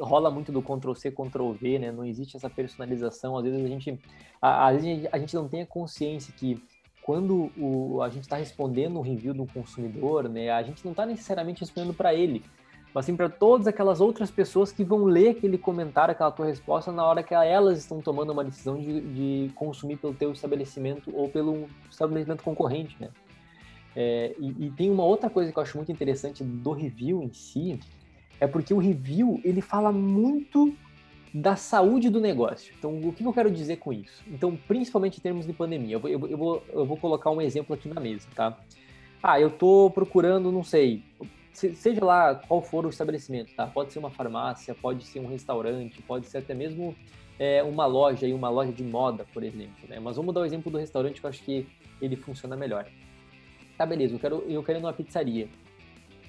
[0.00, 1.90] rola muito do Ctrl C, Ctrl V, né?
[1.90, 3.36] Não existe essa personalização.
[3.36, 4.00] Às vezes a gente,
[4.40, 6.62] a, gente não tem a consciência que
[7.08, 10.50] quando o, a gente está respondendo um review do consumidor, né?
[10.50, 12.44] A gente não está necessariamente respondendo para ele
[12.94, 16.90] mas sim para todas aquelas outras pessoas que vão ler aquele comentário, aquela tua resposta
[16.90, 21.28] na hora que elas estão tomando uma decisão de, de consumir pelo teu estabelecimento ou
[21.28, 23.10] pelo estabelecimento concorrente, né?
[23.96, 27.32] É, e, e, tem uma outra coisa que eu acho muito interessante do review em
[27.32, 27.80] si,
[28.40, 30.74] é porque o review ele fala muito
[31.32, 32.72] da saúde do negócio.
[32.78, 34.22] Então, o que eu quero dizer com isso?
[34.26, 37.74] Então, principalmente em termos de pandemia, eu vou, eu vou, eu vou colocar um exemplo
[37.74, 38.56] aqui na mesa, tá?
[39.22, 41.02] Ah, eu tô procurando, não sei,
[41.52, 43.66] seja lá qual for o estabelecimento, tá?
[43.66, 46.94] Pode ser uma farmácia, pode ser um restaurante, pode ser até mesmo
[47.38, 49.98] é, uma loja e uma loja de moda, por exemplo, né?
[50.00, 51.66] Mas vamos dar o exemplo do restaurante que eu acho que
[52.00, 52.86] ele funciona melhor.
[53.76, 55.48] Tá, beleza, eu quero, eu quero ir numa pizzaria.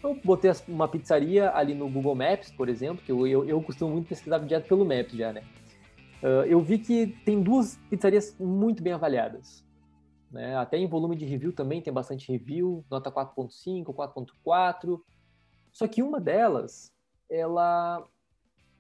[0.02, 3.92] Eu botei uma pizzaria ali no Google Maps, por exemplo, que eu, eu, eu costumo
[3.94, 5.44] muito pesquisar direto pelo Maps já, né?
[6.22, 9.64] Uh, eu vi que tem duas pizzarias muito bem avaliadas.
[10.32, 10.56] Né?
[10.56, 15.02] Até em volume de review também tem bastante review, nota 4.5, 4.4.
[15.72, 16.94] Só que uma delas,
[17.30, 18.06] ela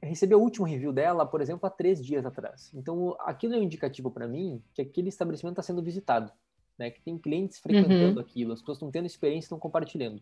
[0.01, 2.71] recebeu o último review dela, por exemplo, há três dias atrás.
[2.73, 6.31] Então, aquilo é um indicativo para mim que aquele estabelecimento está sendo visitado,
[6.77, 6.89] né?
[6.89, 8.21] Que tem clientes frequentando uhum.
[8.21, 10.21] aquilo, as pessoas estão tendo experiência, estão compartilhando.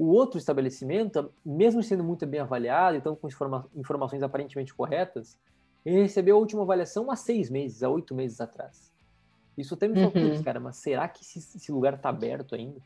[0.00, 5.36] O outro estabelecimento, mesmo sendo muito bem avaliado, então com informa informações aparentemente corretas,
[5.84, 8.90] ele recebeu a última avaliação há seis meses, há oito meses atrás.
[9.58, 10.42] Isso até me uhum.
[10.42, 12.80] cara, mas será que esse, esse lugar está aberto ainda?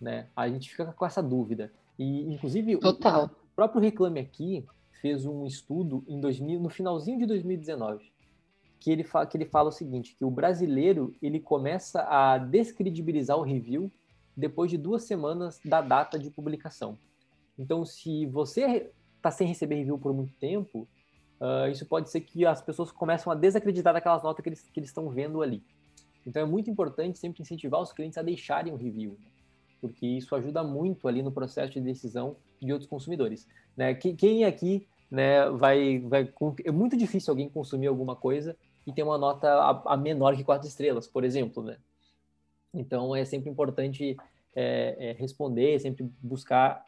[0.00, 0.26] Né?
[0.34, 1.72] A gente fica com essa dúvida.
[1.96, 3.26] E, inclusive, Total.
[3.26, 4.66] o próprio Reclame Aqui
[5.00, 8.10] fez um estudo em 2000, no finalzinho de 2019,
[8.80, 13.38] que ele, fala, que ele fala o seguinte, que o brasileiro ele começa a descredibilizar
[13.38, 13.92] o review
[14.36, 16.98] depois de duas semanas da data de publicação.
[17.58, 20.86] Então, se você está sem receber review por muito tempo,
[21.40, 24.80] uh, isso pode ser que as pessoas começam a desacreditar daquelas notas que eles que
[24.80, 25.62] estão vendo ali.
[26.26, 29.16] Então, é muito importante sempre incentivar os clientes a deixarem o review
[29.80, 33.46] porque isso ajuda muito ali no processo de decisão de outros consumidores.
[33.76, 33.94] Né?
[33.94, 36.32] Quem aqui né, vai, vai.
[36.64, 40.44] É muito difícil alguém consumir alguma coisa e ter uma nota a, a menor que
[40.44, 41.62] quatro estrelas, por exemplo.
[41.62, 41.76] Né?
[42.80, 44.16] Então é sempre importante
[44.54, 46.84] é, é, responder, sempre buscar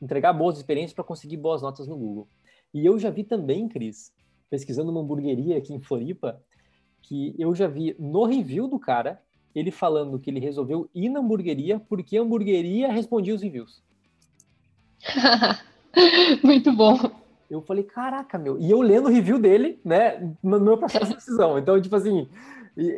[0.00, 2.26] entregar boas experiências para conseguir boas notas no Google.
[2.72, 4.12] E eu já vi também, Cris,
[4.48, 6.40] pesquisando uma hamburgueria aqui em Floripa,
[7.02, 9.20] que eu já vi no review do cara
[9.54, 13.82] ele falando que ele resolveu ir na hamburgueria porque a hamburgueria respondia os reviews.
[16.42, 16.96] Muito bom.
[17.50, 18.58] Eu falei, caraca, meu.
[18.60, 21.58] E eu lendo o review dele, né, no meu processo de decisão.
[21.58, 22.28] Então, tipo assim,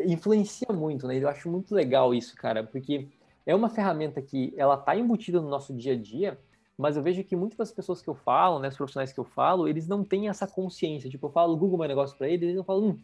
[0.06, 1.16] influencia muito, né?
[1.16, 3.08] Eu acho muito legal isso, cara, porque
[3.46, 6.38] é uma ferramenta que ela tá embutida no nosso dia a dia,
[6.76, 9.24] mas eu vejo que muitas das pessoas que eu falo, né, os profissionais que eu
[9.24, 11.10] falo, eles não têm essa consciência.
[11.10, 12.98] Tipo, eu falo Google meu negócio para eles, eles não falam, hum,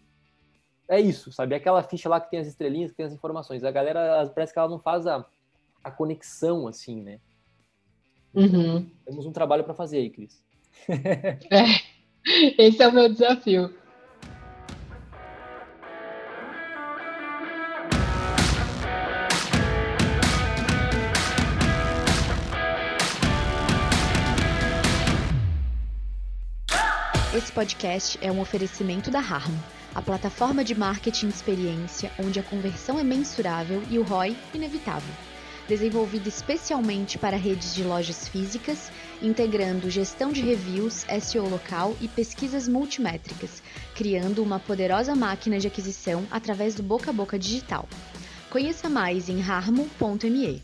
[0.89, 1.55] é isso, sabe?
[1.55, 3.65] Aquela ficha lá que tem as estrelinhas, que tem as informações.
[3.65, 5.27] A galera parece que ela não faz a,
[5.83, 7.21] a conexão assim, né?
[8.35, 8.91] Então, uhum.
[9.05, 10.43] Temos um trabalho para fazer aí, Cris.
[10.89, 11.65] é,
[12.59, 13.75] esse é o meu desafio.
[27.37, 29.63] Esse podcast é um oferecimento da Harmo
[29.95, 35.15] a plataforma de marketing de experiência onde a conversão é mensurável e o ROI inevitável.
[35.69, 42.67] Desenvolvida especialmente para redes de lojas físicas, integrando gestão de reviews, SEO local e pesquisas
[42.67, 43.63] multimétricas,
[43.95, 47.87] criando uma poderosa máquina de aquisição através do boca a boca digital.
[48.49, 50.63] Conheça mais em harmo.me.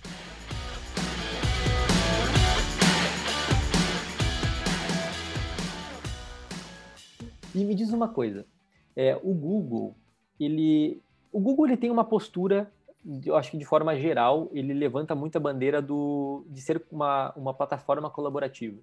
[7.55, 8.46] E me diz uma coisa,
[8.96, 9.94] é, o Google,
[10.40, 12.73] ele, o Google ele tem uma postura,
[13.25, 17.33] eu acho que de forma geral, ele levanta muito a bandeira do, de ser uma,
[17.37, 18.81] uma plataforma colaborativa.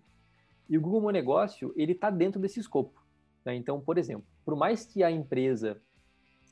[0.70, 3.04] E o Google Meu Negócio, ele está dentro desse escopo.
[3.44, 3.56] Né?
[3.56, 5.82] Então, por exemplo, por mais que a empresa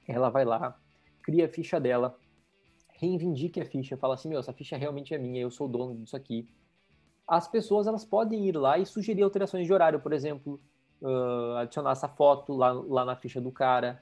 [0.08, 0.80] ela vai lá,
[1.22, 2.18] cria a ficha dela,
[2.94, 5.96] reivindique a ficha, fala assim, meu, essa ficha realmente é minha, eu sou o dono
[5.96, 6.48] disso aqui.
[7.28, 10.60] As pessoas elas podem ir lá e sugerir alterações de horário, por exemplo,
[11.02, 14.02] uh, adicionar essa foto lá, lá na ficha do cara.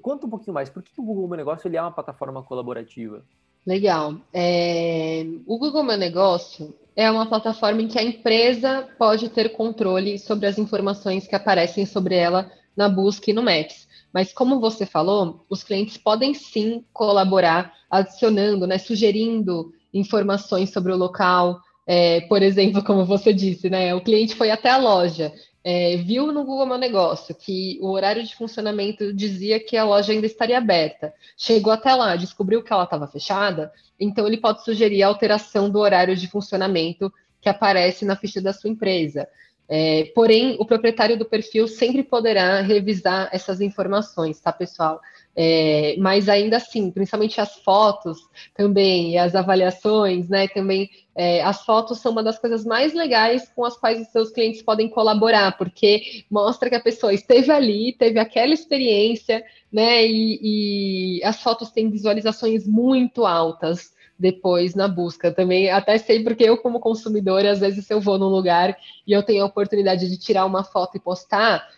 [0.00, 3.24] Conta um pouquinho mais, por que o Google Meu Negócio ele é uma plataforma colaborativa?
[3.66, 4.16] Legal.
[4.32, 5.24] É...
[5.46, 10.46] O Google Meu Negócio é uma plataforma em que a empresa pode ter controle sobre
[10.46, 13.88] as informações que aparecem sobre ela na busca e no Maps.
[14.12, 20.96] Mas como você falou, os clientes podem sim colaborar, adicionando, né, sugerindo informações sobre o
[20.96, 21.60] local.
[21.86, 25.32] É, por exemplo, como você disse, né, o cliente foi até a loja,
[25.64, 30.12] é, viu no Google Meu Negócio que o horário de funcionamento dizia que a loja
[30.12, 31.14] ainda estaria aberta.
[31.38, 35.78] Chegou até lá, descobriu que ela estava fechada, então ele pode sugerir a alteração do
[35.78, 37.10] horário de funcionamento
[37.40, 39.26] que aparece na ficha da sua empresa.
[39.66, 45.00] É, porém, o proprietário do perfil sempre poderá revisar essas informações, tá, pessoal?
[45.36, 48.18] É, mas ainda assim, principalmente as fotos
[48.54, 50.46] também, as avaliações, né?
[50.46, 54.30] Também é, as fotos são uma das coisas mais legais com as quais os seus
[54.30, 60.06] clientes podem colaborar, porque mostra que a pessoa esteve ali, teve aquela experiência, né?
[60.06, 65.32] E, e as fotos têm visualizações muito altas depois na busca.
[65.32, 68.76] Também até sei porque eu, como consumidora, às vezes eu vou num lugar
[69.06, 71.68] e eu tenho a oportunidade de tirar uma foto e postar,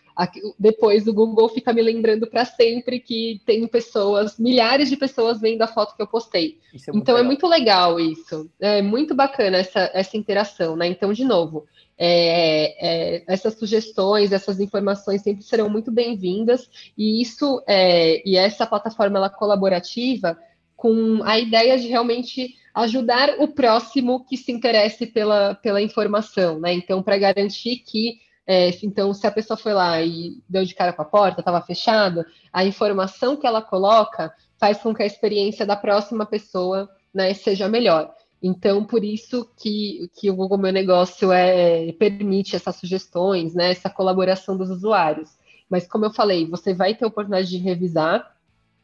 [0.58, 5.62] depois o Google fica me lembrando para sempre que tem pessoas, milhares de pessoas vendo
[5.62, 6.58] a foto que eu postei.
[6.72, 7.18] É então é legal.
[7.18, 8.50] é muito legal isso.
[8.58, 10.86] É muito bacana essa, essa interação, né?
[10.86, 11.66] Então, de novo,
[11.98, 18.66] é, é, essas sugestões, essas informações sempre serão muito bem-vindas, e isso é, e essa
[18.66, 20.38] plataforma ela colaborativa
[20.76, 26.74] com a ideia de realmente ajudar o próximo que se interesse pela, pela informação, né?
[26.74, 30.92] Então, para garantir que, é, então, se a pessoa foi lá e deu de cara
[30.92, 35.66] com a porta, estava fechada, a informação que ela coloca faz com que a experiência
[35.66, 38.14] da próxima pessoa né, seja melhor.
[38.40, 43.90] Então, por isso que, que o Google Meu Negócio é, permite essas sugestões, né, essa
[43.90, 45.30] colaboração dos usuários.
[45.68, 48.36] Mas, como eu falei, você vai ter a oportunidade de revisar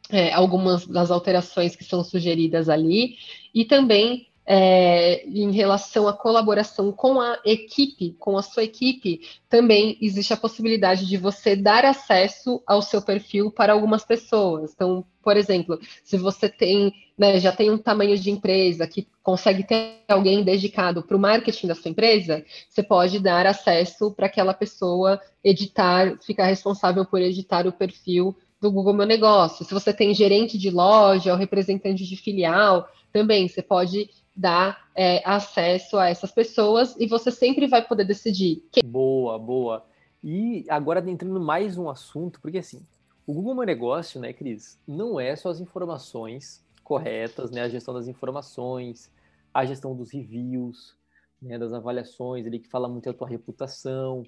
[0.09, 3.15] é, algumas das alterações que são sugeridas ali,
[3.55, 9.97] e também é, em relação à colaboração com a equipe, com a sua equipe, também
[10.01, 14.73] existe a possibilidade de você dar acesso ao seu perfil para algumas pessoas.
[14.73, 19.63] Então, por exemplo, se você tem, né, já tem um tamanho de empresa que consegue
[19.63, 24.53] ter alguém dedicado para o marketing da sua empresa, você pode dar acesso para aquela
[24.53, 29.65] pessoa editar, ficar responsável por editar o perfil do Google Meu Negócio.
[29.65, 35.21] Se você tem gerente de loja ou representante de filial, também você pode dar é,
[35.23, 38.67] acesso a essas pessoas e você sempre vai poder decidir.
[38.71, 38.83] Quem...
[38.83, 39.85] Boa, boa.
[40.23, 42.85] E agora entrando mais um assunto, porque assim,
[43.27, 47.93] o Google Meu Negócio, né, Cris, não é só as informações corretas, né, a gestão
[47.93, 49.11] das informações,
[49.53, 50.95] a gestão dos reviews,
[51.41, 54.23] né, das avaliações, ele que fala muito da tua reputação.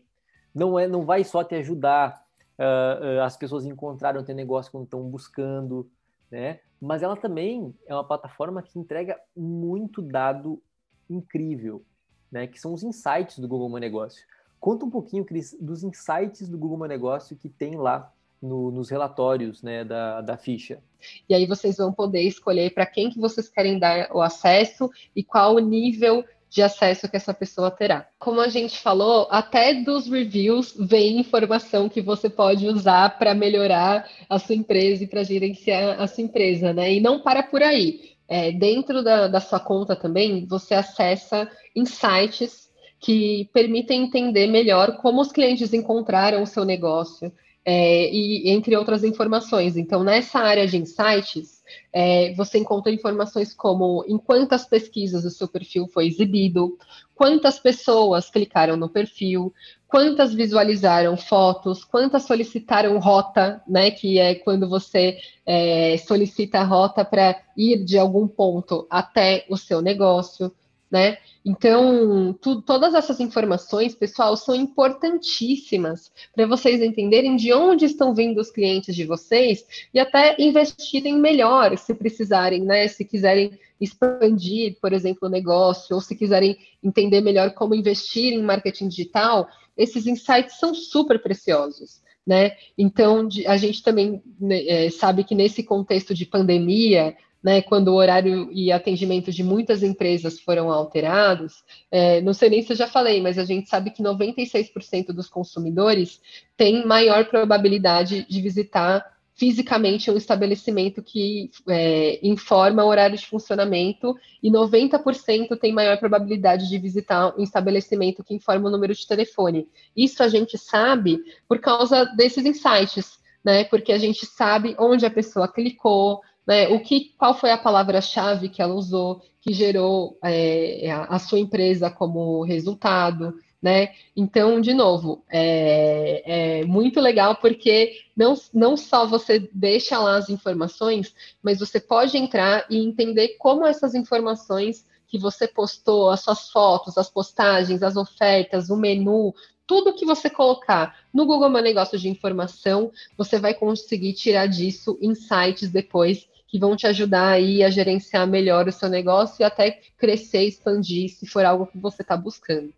[0.53, 2.25] Não é, não vai só te ajudar
[2.59, 5.89] uh, uh, as pessoas encontraram o teu negócio quando estão buscando,
[6.31, 6.59] né?
[6.85, 10.61] Mas ela também é uma plataforma que entrega muito dado
[11.09, 11.83] incrível,
[12.31, 12.45] né?
[12.45, 14.23] Que são os insights do Google Meu Negócio.
[14.59, 18.89] Conta um pouquinho, Cris, dos insights do Google Meu Negócio que tem lá no, nos
[18.89, 20.79] relatórios né, da, da ficha.
[21.27, 25.23] E aí vocês vão poder escolher para quem que vocês querem dar o acesso e
[25.23, 26.23] qual o nível
[26.55, 28.07] de acesso que essa pessoa terá.
[28.17, 34.09] Como a gente falou, até dos reviews vem informação que você pode usar para melhorar
[34.29, 36.93] a sua empresa e para gerenciar a sua empresa, né?
[36.93, 38.11] E não para por aí.
[38.25, 42.69] É, dentro da, da sua conta também, você acessa insights
[43.01, 47.33] que permitem entender melhor como os clientes encontraram o seu negócio,
[47.65, 49.75] é, e entre outras informações.
[49.75, 51.54] Então, nessa área de insights,
[51.91, 56.77] é, você encontra informações como em quantas pesquisas o seu perfil foi exibido,
[57.13, 59.53] quantas pessoas clicaram no perfil,
[59.87, 63.91] quantas visualizaram fotos, quantas solicitaram rota, né?
[63.91, 69.55] Que é quando você é, solicita a rota para ir de algum ponto até o
[69.55, 70.51] seu negócio
[70.95, 71.17] né?
[71.43, 78.39] Então, tu, todas essas informações, pessoal, são importantíssimas para vocês entenderem de onde estão vindo
[78.39, 82.87] os clientes de vocês e até investirem melhor, se precisarem, né?
[82.87, 88.41] Se quiserem expandir, por exemplo, o negócio, ou se quiserem entender melhor como investir em
[88.41, 92.01] marketing digital, esses insights são super preciosos.
[92.25, 92.53] Né?
[92.77, 97.15] Então, a gente também né, é, sabe que nesse contexto de pandemia,
[97.45, 102.63] né, quando o horário e atendimento de muitas empresas foram alterados, é, não sei nem
[102.63, 106.19] se eu já falei, mas a gente sabe que 96% dos consumidores
[106.57, 114.15] têm maior probabilidade de visitar fisicamente um estabelecimento que é, informa o horário de funcionamento
[114.41, 119.67] e 90% tem maior probabilidade de visitar um estabelecimento que informa o número de telefone.
[119.95, 123.65] Isso a gente sabe por causa desses insights, né?
[123.65, 126.67] Porque a gente sabe onde a pessoa clicou, né?
[126.69, 131.39] O que, qual foi a palavra-chave que ela usou que gerou é, a, a sua
[131.39, 133.33] empresa como resultado
[133.65, 133.95] né?
[134.15, 140.29] Então, de novo, é, é, muito legal porque não, não só você deixa lá as
[140.29, 146.51] informações, mas você pode entrar e entender como essas informações que você postou, as suas
[146.51, 149.33] fotos, as postagens, as ofertas, o menu,
[149.65, 154.95] tudo que você colocar no Google Meu Negócio de informação, você vai conseguir tirar disso
[155.01, 159.81] insights depois que vão te ajudar aí a gerenciar melhor o seu negócio e até
[159.97, 162.73] crescer, expandir, se for algo que você está buscando.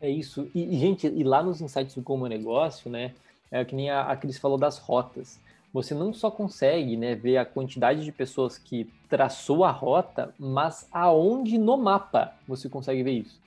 [0.00, 0.50] É isso.
[0.52, 3.12] E, gente, e lá nos insights do Como Negócio, né?
[3.48, 5.38] É que nem a, a Cris falou das rotas.
[5.72, 10.88] Você não só consegue né, ver a quantidade de pessoas que traçou a rota, mas
[10.90, 13.40] aonde no mapa você consegue ver isso.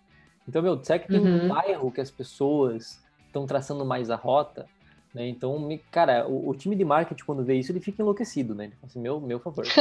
[0.48, 1.46] Então, meu, será que tem uhum.
[1.46, 4.68] um bairro que as pessoas estão traçando mais a rota?
[5.14, 5.28] Né?
[5.28, 8.66] Então, cara, o, o, time de marketing, quando vê isso, ele fica enlouquecido, né?
[8.66, 9.66] Ele fala assim, meu, meu favor.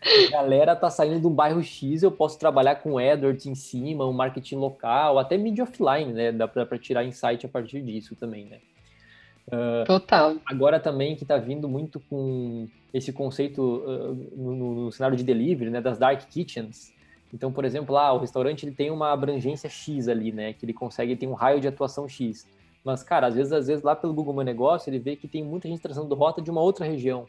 [0.00, 4.06] A galera tá saindo de um bairro X, eu posso trabalhar com AdWords em cima,
[4.06, 6.30] um marketing local, até mídia offline, né?
[6.30, 8.58] Dá para tirar insight a partir disso também, né?
[9.48, 10.36] Uh, Total.
[10.46, 15.70] Agora também que tá vindo muito com esse conceito uh, no, no, cenário de delivery,
[15.70, 15.80] né?
[15.80, 16.92] Das dark kitchens.
[17.34, 20.52] Então, por exemplo, lá o restaurante ele tem uma abrangência X ali, né?
[20.52, 22.46] Que ele consegue ter um raio de atuação X.
[22.88, 25.44] Mas, cara, às vezes, às vezes lá pelo Google Meu Negócio, ele vê que tem
[25.44, 27.26] muita gente trazendo rota de uma outra região.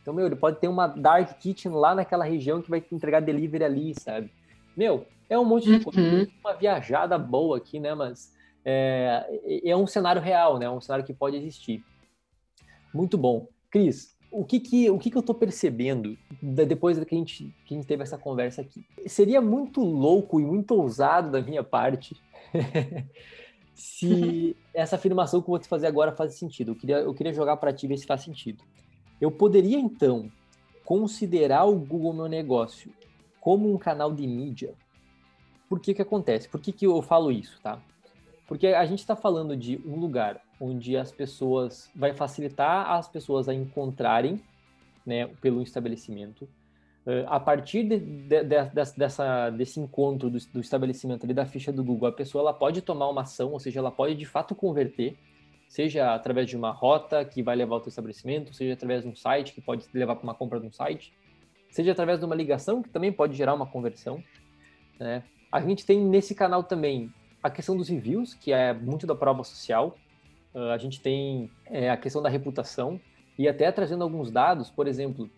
[0.00, 3.64] Então, meu, ele pode ter uma dark kitchen lá naquela região que vai entregar delivery
[3.64, 4.30] ali, sabe?
[4.76, 5.82] Meu, é um monte de uhum.
[5.82, 7.92] coisa, uma viajada boa aqui, né?
[7.92, 8.32] Mas
[8.64, 10.66] é, é um cenário real, né?
[10.66, 11.84] É um cenário que pode existir.
[12.94, 13.48] Muito bom.
[13.68, 17.74] Cris, o que que, o que, que eu tô percebendo depois que a, gente, que
[17.74, 18.86] a gente teve essa conversa aqui?
[19.08, 22.14] Seria muito louco e muito ousado da minha parte
[23.80, 26.72] se essa afirmação que eu vou te fazer agora faz sentido.
[26.72, 28.62] Eu queria, eu queria jogar para ti ver se faz sentido.
[29.18, 30.30] Eu poderia então
[30.84, 32.92] considerar o Google Meu Negócio
[33.40, 34.74] como um canal de mídia.
[35.68, 36.48] Por que que acontece?
[36.48, 37.80] Por que que eu falo isso, tá?
[38.46, 43.48] Porque a gente está falando de um lugar onde as pessoas vai facilitar as pessoas
[43.48, 44.42] a encontrarem,
[45.06, 46.46] né, pelo estabelecimento.
[47.10, 48.64] Uh, a partir de, de, de,
[48.96, 52.82] dessa, desse encontro do, do estabelecimento ali da ficha do Google, a pessoa ela pode
[52.82, 55.16] tomar uma ação, ou seja, ela pode de fato converter
[55.70, 59.14] seja através de uma rota que vai levar ao teu estabelecimento, seja através de um
[59.14, 61.12] site que pode levar para uma compra de um site,
[61.70, 64.20] seja através de uma ligação que também pode gerar uma conversão.
[64.98, 65.22] Né?
[65.50, 69.44] A gente tem nesse canal também a questão dos reviews, que é muito da prova
[69.44, 69.96] social.
[70.52, 73.00] Uh, a gente tem é, a questão da reputação
[73.38, 75.30] e até trazendo alguns dados, por exemplo,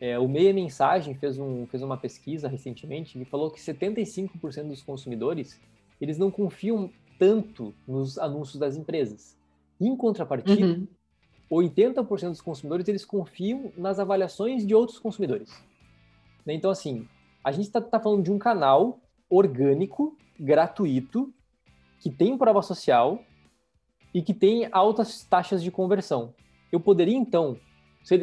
[0.00, 4.82] é, o Meia Mensagem fez, um, fez uma pesquisa recentemente e falou que 75% dos
[4.82, 5.60] consumidores
[6.00, 9.36] eles não confiam tanto nos anúncios das empresas.
[9.78, 10.88] Em contrapartida, uhum.
[11.50, 15.50] 80% dos consumidores eles confiam nas avaliações de outros consumidores.
[16.46, 16.54] Né?
[16.54, 17.06] Então, assim,
[17.44, 21.32] a gente está tá falando de um canal orgânico, gratuito,
[21.98, 23.22] que tem prova social
[24.14, 26.32] e que tem altas taxas de conversão.
[26.72, 27.58] Eu poderia, então,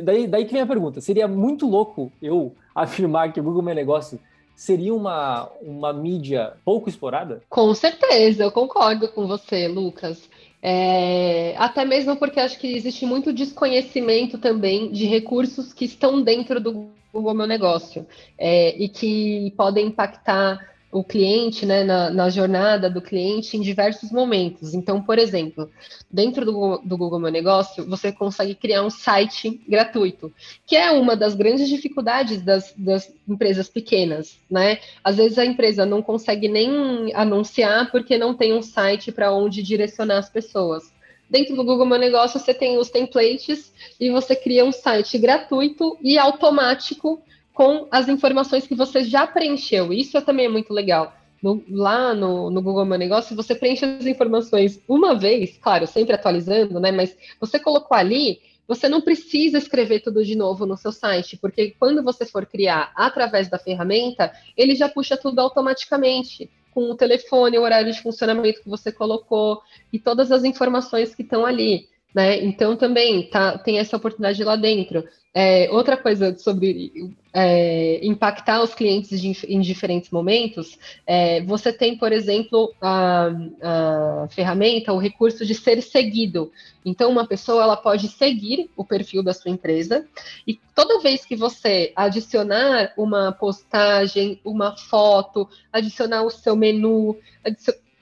[0.04, 3.76] daí, daí que vem a pergunta, seria muito louco eu afirmar que o Google Meu
[3.76, 4.20] Negócio
[4.56, 7.42] seria uma, uma mídia pouco explorada?
[7.48, 10.28] Com certeza, eu concordo com você, Lucas.
[10.62, 16.60] É, até mesmo porque acho que existe muito desconhecimento também de recursos que estão dentro
[16.60, 18.06] do Google Meu Negócio
[18.38, 20.60] é, e que podem impactar
[20.92, 24.74] o cliente, né, na, na, jornada do cliente em diversos momentos.
[24.74, 25.70] Então, por exemplo,
[26.10, 30.32] dentro do, do, Google Meu Negócio, você consegue criar um site gratuito,
[30.66, 34.80] que é uma das grandes dificuldades das, das empresas pequenas, né?
[35.04, 39.62] Às vezes a empresa não consegue nem anunciar porque não tem um site para onde
[39.62, 40.84] direcionar as pessoas.
[41.30, 45.98] Dentro do Google Meu Negócio, você tem os templates e você cria um site gratuito
[46.02, 47.22] e automático
[47.58, 49.92] com as informações que você já preencheu.
[49.92, 51.12] Isso também é muito legal.
[51.42, 56.14] No, lá no, no, Google Meu Negócio, você preenche as informações uma vez, claro, sempre
[56.14, 56.92] atualizando, né?
[56.92, 61.74] Mas você colocou ali, você não precisa escrever tudo de novo no seu site, porque
[61.80, 67.58] quando você for criar através da ferramenta, ele já puxa tudo automaticamente, com o telefone,
[67.58, 71.90] o horário de funcionamento que você colocou e todas as informações que estão ali.
[72.14, 72.44] Né?
[72.44, 75.04] Então também tá, tem essa oportunidade lá dentro.
[75.40, 81.96] É, outra coisa sobre é, impactar os clientes de, em diferentes momentos, é, você tem,
[81.96, 83.30] por exemplo, a,
[83.62, 86.52] a, ferramenta, o recurso de ser seguido.
[86.84, 90.08] Então, uma pessoa ela pode seguir o perfil da sua empresa
[90.48, 97.16] e toda vez que você adicionar uma postagem, uma foto, adicionar o seu menu,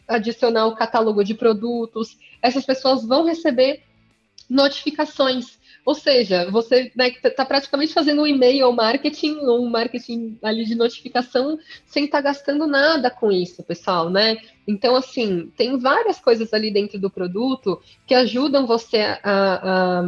[0.07, 3.83] adicionar o catálogo de produtos, essas pessoas vão receber
[4.49, 5.57] notificações.
[5.85, 10.73] Ou seja, você está né, tá praticamente fazendo um e-mail marketing, um marketing ali de
[10.73, 14.35] notificação, sem estar tá gastando nada com isso, pessoal, né?
[14.67, 20.03] Então, assim, tem várias coisas ali dentro do produto que ajudam você a, a, a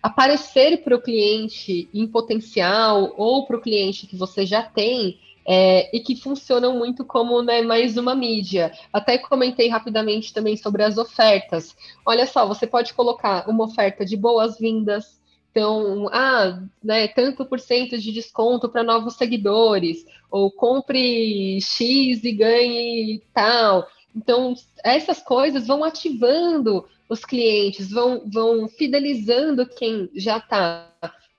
[0.00, 5.94] aparecer para o cliente em potencial ou para o cliente que você já tem é,
[5.94, 8.72] e que funcionam muito como né, mais uma mídia.
[8.92, 11.76] Até comentei rapidamente também sobre as ofertas.
[12.04, 15.20] Olha só, você pode colocar uma oferta de boas-vindas.
[15.50, 22.32] Então, ah, né, tanto por cento de desconto para novos seguidores, ou compre X e
[22.32, 23.86] ganhe tal.
[24.16, 30.90] Então, essas coisas vão ativando os clientes, vão, vão fidelizando quem já está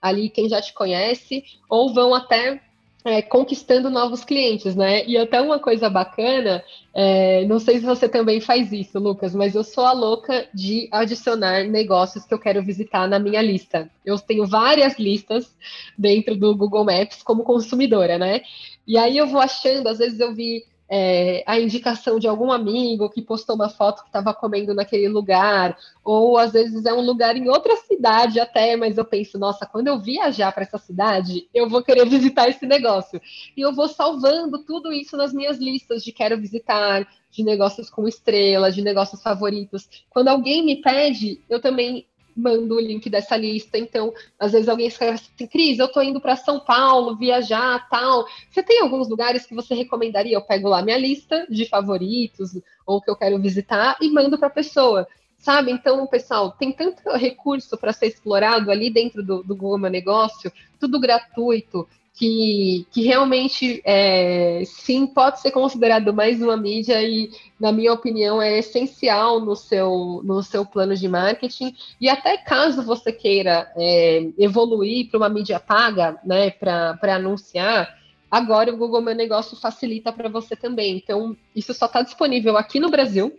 [0.02, 2.62] ali, quem já te conhece, ou vão até
[3.06, 5.06] é, conquistando novos clientes, né?
[5.06, 9.54] E até uma coisa bacana, é, não sei se você também faz isso, Lucas, mas
[9.54, 13.88] eu sou a louca de adicionar negócios que eu quero visitar na minha lista.
[14.04, 15.56] Eu tenho várias listas
[15.96, 18.42] dentro do Google Maps como consumidora, né?
[18.88, 20.64] E aí eu vou achando, às vezes eu vi
[20.98, 25.78] é, a indicação de algum amigo que postou uma foto que estava comendo naquele lugar,
[26.02, 29.88] ou às vezes é um lugar em outra cidade até, mas eu penso, nossa, quando
[29.88, 33.22] eu viajar para essa cidade, eu vou querer visitar esse negócio.
[33.58, 38.08] E eu vou salvando tudo isso nas minhas listas de quero visitar, de negócios com
[38.08, 39.90] estrelas, de negócios favoritos.
[40.10, 43.78] Quando alguém me pede, eu também mando o link dessa lista.
[43.78, 48.26] Então, às vezes alguém escreve assim, Cris, eu tô indo para São Paulo viajar, tal.
[48.50, 50.36] Você tem alguns lugares que você recomendaria?
[50.36, 52.52] Eu pego lá minha lista de favoritos
[52.86, 55.08] ou que eu quero visitar e mando para a pessoa.
[55.38, 55.72] Sabe?
[55.72, 60.52] Então, pessoal, tem tanto recurso para ser explorado ali dentro do, do Google Meu Negócio,
[60.80, 67.74] tudo gratuito que, que realmente, é, sim, pode ser considerado mais uma mídia e, na
[67.74, 71.76] minha opinião, é essencial no seu, no seu plano de marketing.
[72.00, 77.94] E até caso você queira é, evoluir para uma mídia paga, né, para anunciar,
[78.32, 80.96] agora o Google Meu Negócio facilita para você também.
[80.96, 83.38] Então, isso só está disponível aqui no Brasil.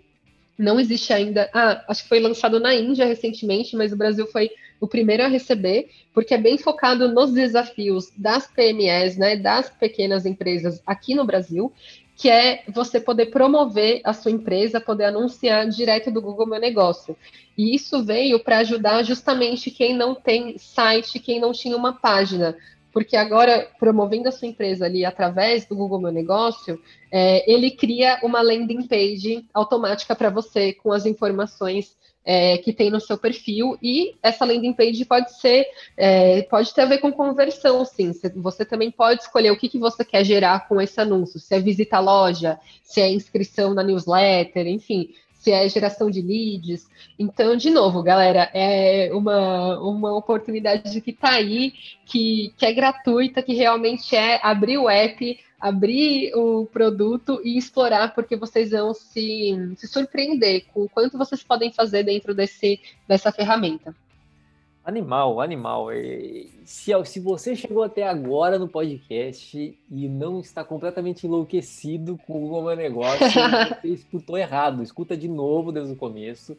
[0.59, 1.51] Não existe ainda.
[1.53, 4.51] Ah, acho que foi lançado na Índia recentemente, mas o Brasil foi
[4.81, 10.27] o primeiro a receber, porque é bem focado nos desafios das PMEs, né, das pequenas
[10.27, 11.73] empresas aqui no Brasil,
[12.17, 17.15] que é você poder promover a sua empresa, poder anunciar direto do Google Meu Negócio.
[17.57, 22.57] E isso veio para ajudar justamente quem não tem site, quem não tinha uma página.
[22.91, 26.81] Porque agora, promovendo a sua empresa ali através do Google Meu Negócio,
[27.13, 31.95] é, ele cria uma landing page automática para você com as informações
[32.27, 33.79] é, que tem no seu perfil.
[33.81, 35.65] E essa landing page pode ser,
[35.97, 38.13] é, pode ter a ver com conversão, sim.
[38.35, 41.61] Você também pode escolher o que, que você quer gerar com esse anúncio, se é
[41.61, 45.15] visita à loja, se é inscrição na newsletter, enfim,
[45.47, 46.89] se é geração de leads.
[47.17, 51.73] Então, de novo, galera, é uma, uma oportunidade que está aí,
[52.05, 58.13] que, que é gratuita, que realmente é abrir o app, abrir o produto e explorar,
[58.13, 63.31] porque vocês vão se, se surpreender com o quanto vocês podem fazer dentro desse, dessa
[63.31, 63.95] ferramenta.
[64.87, 65.89] Animal, animal.
[66.65, 72.41] Se, se você chegou até agora no podcast e não está completamente enlouquecido com o
[72.49, 73.27] Google Negócio,
[73.83, 74.85] você escutou errado.
[74.85, 76.57] Escuta de novo desde o começo.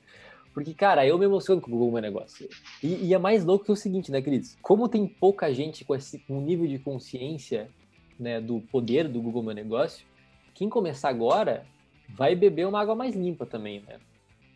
[0.53, 2.49] Porque, cara, eu me emociono com o Google Meu Negócio.
[2.83, 4.57] E, e, é mais louco que o seguinte, né, Cris?
[4.61, 7.69] Como tem pouca gente com esse com um nível de consciência
[8.19, 10.05] né, do poder do Google Meu Negócio,
[10.53, 11.65] quem começar agora
[12.09, 13.99] vai beber uma água mais limpa também, né?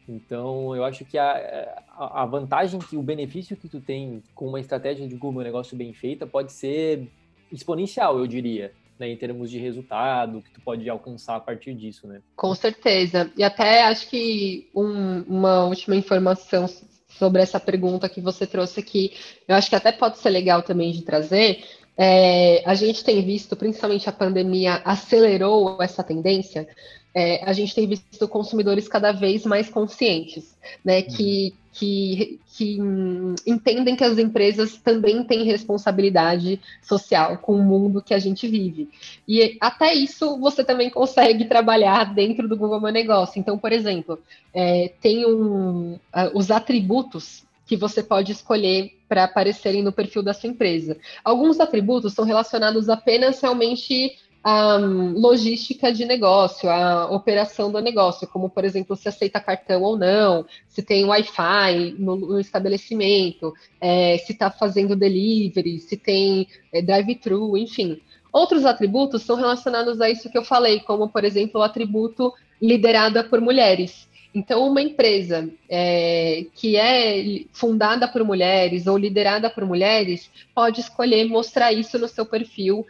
[0.08, 4.60] Então, eu acho que a, a, vantagem, que o benefício que tu tem com uma
[4.60, 7.08] estratégia de Google Meu Negócio bem feita pode ser
[7.52, 12.08] exponencial, eu diria, né, em termos de resultado, que tu pode alcançar a partir disso,
[12.08, 12.22] né?
[12.36, 13.32] Com certeza.
[13.38, 16.68] E até acho que um, uma última informação
[17.08, 19.14] sobre essa pergunta que você trouxe aqui,
[19.48, 21.64] eu acho que até pode ser legal também de trazer,
[21.98, 26.68] é, a gente tem visto, principalmente a pandemia acelerou essa tendência,
[27.14, 33.36] é, a gente tem visto consumidores cada vez mais conscientes, né, que, que, que hum,
[33.46, 38.90] entendem que as empresas também têm responsabilidade social com o mundo que a gente vive.
[39.28, 43.40] E até isso você também consegue trabalhar dentro do Google Meu Negócio.
[43.40, 44.18] Então, por exemplo,
[44.54, 46.00] é, tem um,
[46.34, 50.98] os atributos que você pode escolher para aparecerem no perfil da sua empresa.
[51.24, 58.50] Alguns atributos são relacionados apenas realmente à logística de negócio, à operação do negócio, como,
[58.50, 64.34] por exemplo, se aceita cartão ou não, se tem Wi-Fi no, no estabelecimento, é, se
[64.34, 68.02] está fazendo delivery, se tem é, drive-thru, enfim.
[68.34, 73.24] Outros atributos são relacionados a isso que eu falei, como, por exemplo, o atributo liderada
[73.24, 74.10] por mulheres.
[74.34, 81.26] Então, uma empresa é, que é fundada por mulheres ou liderada por mulheres pode escolher
[81.26, 82.88] mostrar isso no seu perfil.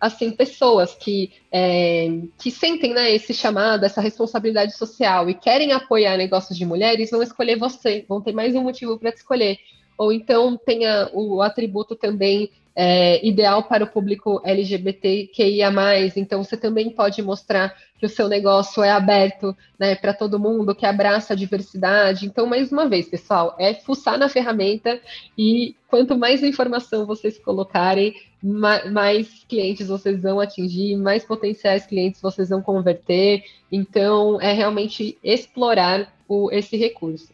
[0.00, 6.16] Assim, pessoas que, é, que sentem né, esse chamado, essa responsabilidade social e querem apoiar
[6.16, 9.58] negócios de mulheres, vão escolher você, vão ter mais um motivo para te escolher.
[9.98, 15.70] Ou então tenha o atributo também é, ideal para o público LGBTQIA+,
[16.16, 20.74] então você também pode mostrar que o seu negócio é aberto né, para todo mundo,
[20.74, 22.24] que abraça a diversidade.
[22.24, 24.98] Então, mais uma vez, pessoal, é fuçar na ferramenta
[25.36, 32.48] e quanto mais informação vocês colocarem, mais clientes vocês vão atingir, mais potenciais clientes vocês
[32.48, 33.44] vão converter.
[33.70, 37.28] Então, é realmente explorar o, esse recurso.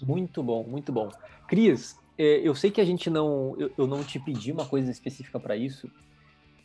[0.00, 1.08] Muito bom, muito bom.
[1.48, 5.38] Cris, eu sei que a gente não, eu, eu não te pedi uma coisa específica
[5.40, 5.90] para isso,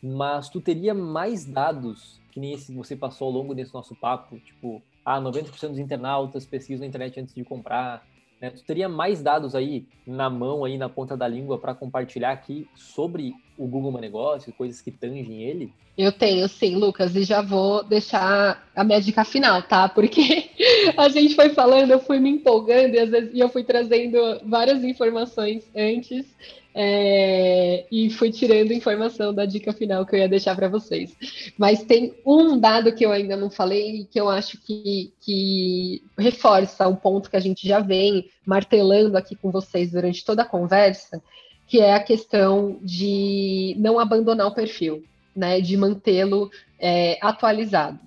[0.02, 3.94] mas tu teria mais dados que nem esse que você passou ao longo desse nosso
[3.94, 8.06] papo, tipo, ah, 90% dos internautas pesquisam na internet antes de comprar,
[8.40, 8.50] né?
[8.50, 12.68] Tu teria mais dados aí na mão, aí na ponta da língua para compartilhar aqui
[12.74, 15.72] sobre o Google My Negócio, coisas que tangem ele?
[15.98, 19.88] Eu tenho, sim, Lucas, e já vou deixar a minha dica final, tá?
[19.88, 20.48] Porque
[20.96, 24.82] a gente foi falando, eu fui me empolgando e vezes e eu fui trazendo várias
[24.84, 26.26] informações antes
[26.74, 31.16] é, e fui tirando informação da dica final que eu ia deixar para vocês.
[31.58, 36.88] Mas tem um dado que eu ainda não falei que eu acho que, que reforça
[36.88, 41.22] um ponto que a gente já vem martelando aqui com vocês durante toda a conversa,
[41.66, 45.04] que é a questão de não abandonar o perfil,
[45.34, 47.98] né, de mantê-lo é, atualizado.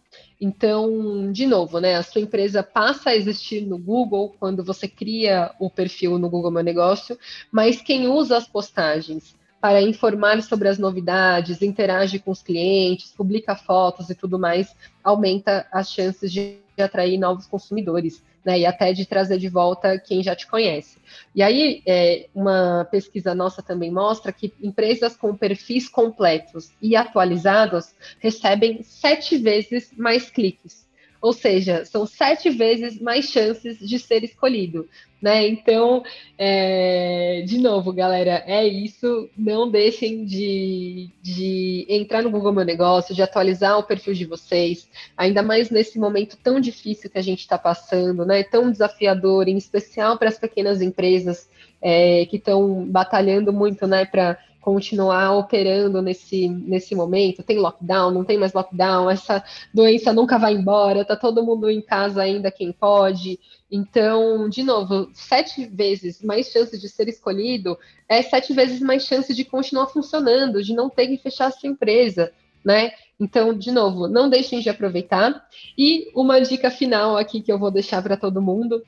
[0.46, 5.56] Então, de novo, né, a sua empresa passa a existir no Google quando você cria
[5.58, 7.18] o perfil no Google Meu Negócio,
[7.50, 13.56] mas quem usa as postagens para informar sobre as novidades, interage com os clientes, publica
[13.56, 19.06] fotos e tudo mais, aumenta as chances de atrair novos consumidores né, e até de
[19.06, 20.98] trazer de volta quem já te conhece.
[21.36, 27.94] E aí, é, uma pesquisa nossa também mostra que empresas com perfis completos e atualizados
[28.20, 30.88] recebem sete vezes mais cliques.
[31.24, 34.90] Ou seja, são sete vezes mais chances de ser escolhido.
[35.22, 35.48] Né?
[35.48, 36.04] Então,
[36.38, 39.30] é, de novo, galera, é isso.
[39.38, 44.86] Não deixem de, de entrar no Google Meu Negócio, de atualizar o perfil de vocês,
[45.16, 48.44] ainda mais nesse momento tão difícil que a gente está passando, né?
[48.44, 51.48] Tão desafiador, em especial para as pequenas empresas
[51.82, 57.44] é, que estão batalhando muito, né, para continuar operando nesse, nesse momento.
[57.44, 59.44] Tem lockdown, não tem mais lockdown, essa
[59.74, 63.38] doença nunca vai embora, tá todo mundo em casa ainda quem pode.
[63.70, 69.34] Então, de novo, sete vezes mais chances de ser escolhido é sete vezes mais chance
[69.34, 72.32] de continuar funcionando, de não ter que fechar a sua empresa,
[72.64, 72.94] né?
[73.20, 75.46] Então, de novo, não deixem de aproveitar.
[75.78, 78.82] E uma dica final aqui que eu vou deixar para todo mundo,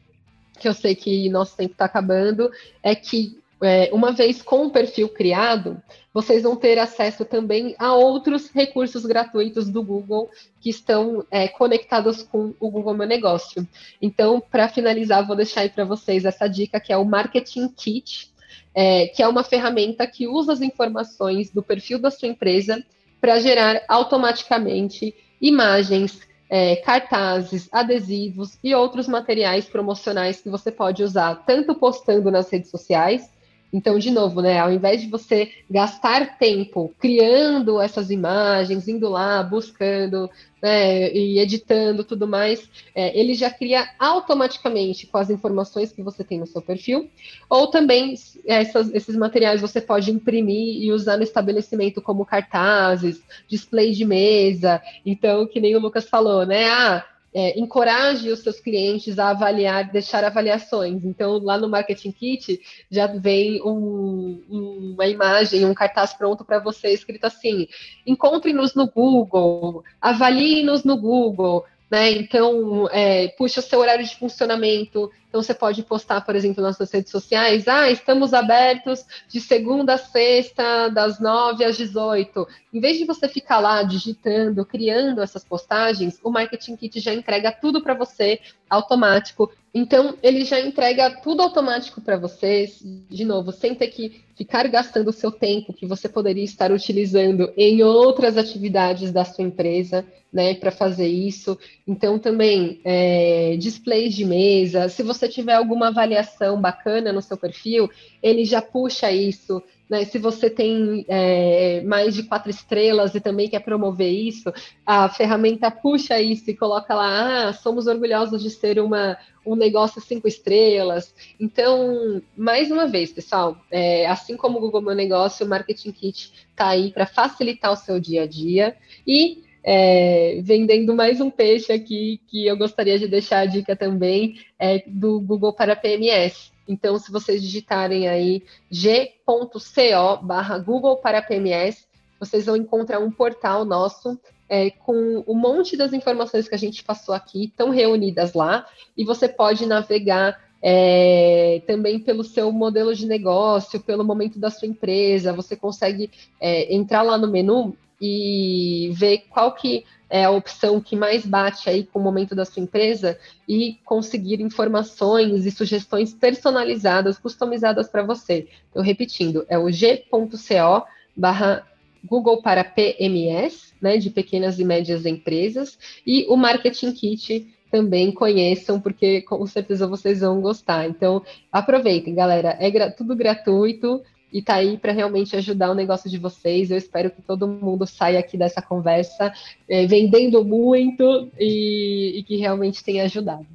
[0.57, 2.49] que eu sei que nosso tempo está acabando,
[2.81, 5.81] é que é, uma vez com o perfil criado,
[6.13, 10.29] vocês vão ter acesso também a outros recursos gratuitos do Google
[10.59, 13.67] que estão é, conectados com o Google Meu Negócio.
[14.01, 18.29] Então, para finalizar, vou deixar aí para vocês essa dica que é o Marketing Kit,
[18.73, 22.83] é, que é uma ferramenta que usa as informações do perfil da sua empresa
[23.21, 31.43] para gerar automaticamente imagens, é, cartazes, adesivos e outros materiais promocionais que você pode usar
[31.45, 33.33] tanto postando nas redes sociais
[33.75, 39.43] então, de novo, né, ao invés de você gastar tempo criando essas imagens, indo lá,
[39.43, 40.29] buscando
[40.61, 46.23] né, e editando tudo mais, é, ele já cria automaticamente com as informações que você
[46.23, 47.09] tem no seu perfil,
[47.49, 48.15] ou também
[48.45, 54.81] essas, esses materiais você pode imprimir e usar no estabelecimento como cartazes, display de mesa.
[55.05, 56.63] Então, que nem o Lucas falou, né?
[56.69, 57.05] Ah,
[57.37, 61.03] é, encoraje os seus clientes a avaliar, deixar avaliações.
[61.03, 66.59] Então, lá no Marketing Kit já vem um, um, uma imagem, um cartaz pronto para
[66.59, 67.67] você, escrito assim:
[68.07, 72.11] encontre-nos no Google, avalie-nos no Google, né?
[72.11, 75.11] Então, é, puxa o seu horário de funcionamento.
[75.29, 79.95] Então, você pode postar, por exemplo, nas suas redes sociais: ah, estamos abertos de segunda
[79.95, 82.47] a sexta, das nove às 18.
[82.73, 87.51] Em vez de você ficar lá digitando, criando essas postagens, o Marketing Kit já entrega
[87.51, 89.51] tudo para você automático.
[89.73, 95.09] Então, ele já entrega tudo automático para vocês, de novo, sem ter que ficar gastando
[95.09, 100.53] o seu tempo que você poderia estar utilizando em outras atividades da sua empresa, né,
[100.53, 101.57] para fazer isso.
[101.87, 107.89] Então, também, é, displays de mesa, se você tiver alguma avaliação bacana no seu perfil,
[108.21, 110.05] ele já puxa isso né?
[110.05, 114.51] Se você tem é, mais de quatro estrelas e também quer promover isso,
[114.85, 120.01] a ferramenta puxa isso e coloca lá, ah, somos orgulhosos de ser uma, um negócio
[120.01, 121.13] cinco estrelas.
[121.39, 126.31] Então, mais uma vez, pessoal, é, assim como o Google Meu Negócio, o Marketing Kit
[126.49, 128.75] está aí para facilitar o seu dia a dia
[129.05, 134.35] e é, vendendo mais um peixe aqui que eu gostaria de deixar a dica também
[134.59, 136.54] é do Google para PMS.
[136.67, 141.87] Então, se vocês digitarem aí g.co barra Google para PMS,
[142.19, 146.83] vocês vão encontrar um portal nosso é, com um monte das informações que a gente
[146.83, 153.05] passou aqui, estão reunidas lá, e você pode navegar é, também pelo seu modelo de
[153.05, 156.09] negócio, pelo momento da sua empresa, você consegue
[156.39, 159.85] é, entrar lá no menu e ver qual que
[160.15, 164.39] é a opção que mais bate aí com o momento da sua empresa e conseguir
[164.39, 168.47] informações e sugestões personalizadas, customizadas para você.
[168.69, 170.87] Então, repetindo, é o g.co
[171.17, 171.67] barra
[172.01, 178.79] Google para PMS, né, de pequenas e médias empresas, e o Marketing Kit também conheçam,
[178.79, 180.87] porque com certeza vocês vão gostar.
[180.87, 184.01] Então, aproveitem, galera, é tudo gratuito,
[184.31, 186.71] e tá aí para realmente ajudar o negócio de vocês.
[186.71, 189.33] Eu espero que todo mundo saia aqui dessa conversa
[189.67, 193.45] é, vendendo muito e, e, que realmente tenha ajudado.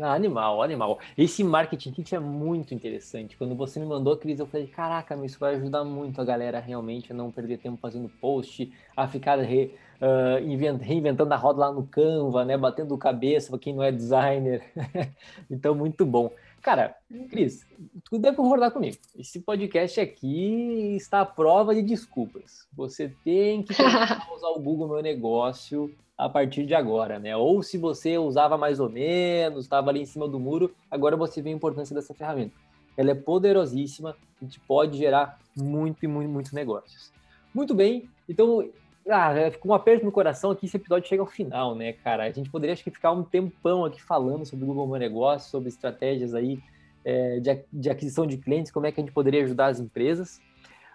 [0.00, 0.98] Ah, animal, animal.
[1.16, 3.36] Esse marketing kit é muito interessante.
[3.36, 7.12] Quando você me mandou, Cris, eu falei, caraca, isso vai ajudar muito a galera realmente
[7.12, 11.72] a não perder tempo fazendo post, a ficar re, uh, invent, reinventando a roda lá
[11.72, 12.56] no Canva, né?
[12.56, 14.62] Batendo cabeça para quem não é designer.
[15.48, 16.32] então, muito bom.
[16.62, 16.94] Cara,
[17.28, 17.66] Cris,
[18.04, 18.96] tu deve concordar comigo.
[19.18, 22.68] Esse podcast aqui está à prova de desculpas.
[22.72, 23.72] Você tem que
[24.32, 27.36] usar o Google Meu Negócio a partir de agora, né?
[27.36, 31.42] Ou se você usava mais ou menos, estava ali em cima do muro, agora você
[31.42, 32.54] vê a importância dessa ferramenta.
[32.96, 37.12] Ela é poderosíssima e te pode gerar muito e muito, muitos negócios.
[37.52, 38.70] Muito bem, então
[39.08, 42.24] ah, com um aperto no coração aqui, esse episódio chega ao final, né, cara?
[42.24, 45.50] A gente poderia acho que ficar um tempão aqui falando sobre o Google Meu Negócio,
[45.50, 46.60] sobre estratégias aí
[47.04, 50.40] é, de, de, aquisição de clientes, como é que a gente poderia ajudar as empresas.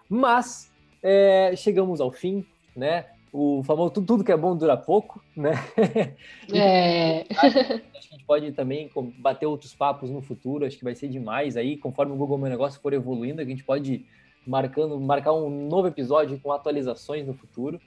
[0.10, 0.72] Mas
[1.04, 2.46] é, chegamos ao fim,
[2.76, 3.06] né?
[3.34, 5.52] O famoso tudo, tudo que é bom dura pouco, né?
[6.54, 7.26] É.
[7.30, 8.90] acho que a gente pode também
[9.20, 12.50] bater outros papos no futuro, acho que vai ser demais aí, conforme o Google Meu
[12.50, 14.06] Negócio for evoluindo, a gente pode
[14.46, 17.82] marcando, marcar um novo episódio com atualizações no futuro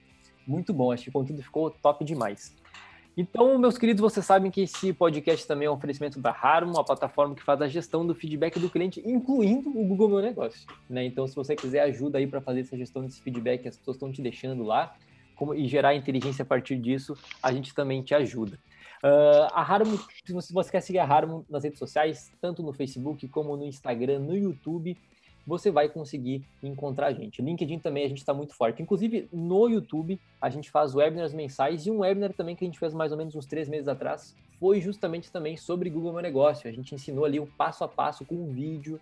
[0.51, 0.90] muito bom.
[0.90, 2.55] Acho que o conteúdo ficou top demais.
[3.16, 6.84] Então, meus queridos, vocês sabem que esse podcast também é um oferecimento da Harmon, a
[6.84, 10.66] plataforma que faz a gestão do feedback do cliente, incluindo o Google Meu Negócio.
[10.88, 11.05] Né?
[11.05, 13.96] Então, se você quiser ajuda aí para fazer essa gestão desse feedback que as pessoas
[13.96, 14.94] estão te deixando lá
[15.34, 18.59] como, e gerar inteligência a partir disso, a gente também te ajuda.
[19.03, 19.96] Uh, a Harmon,
[20.40, 24.20] se você quer seguir a Harmon nas redes sociais, tanto no Facebook como no Instagram,
[24.20, 24.96] no YouTube,
[25.47, 27.43] você vai conseguir encontrar a gente.
[27.43, 28.82] LinkedIn também a gente está muito forte.
[28.82, 32.78] Inclusive, no YouTube, a gente faz webinars mensais e um webinar também que a gente
[32.78, 36.68] fez mais ou menos uns três meses atrás foi justamente também sobre Google Meu Negócio.
[36.68, 39.01] A gente ensinou ali o passo a passo com um vídeo,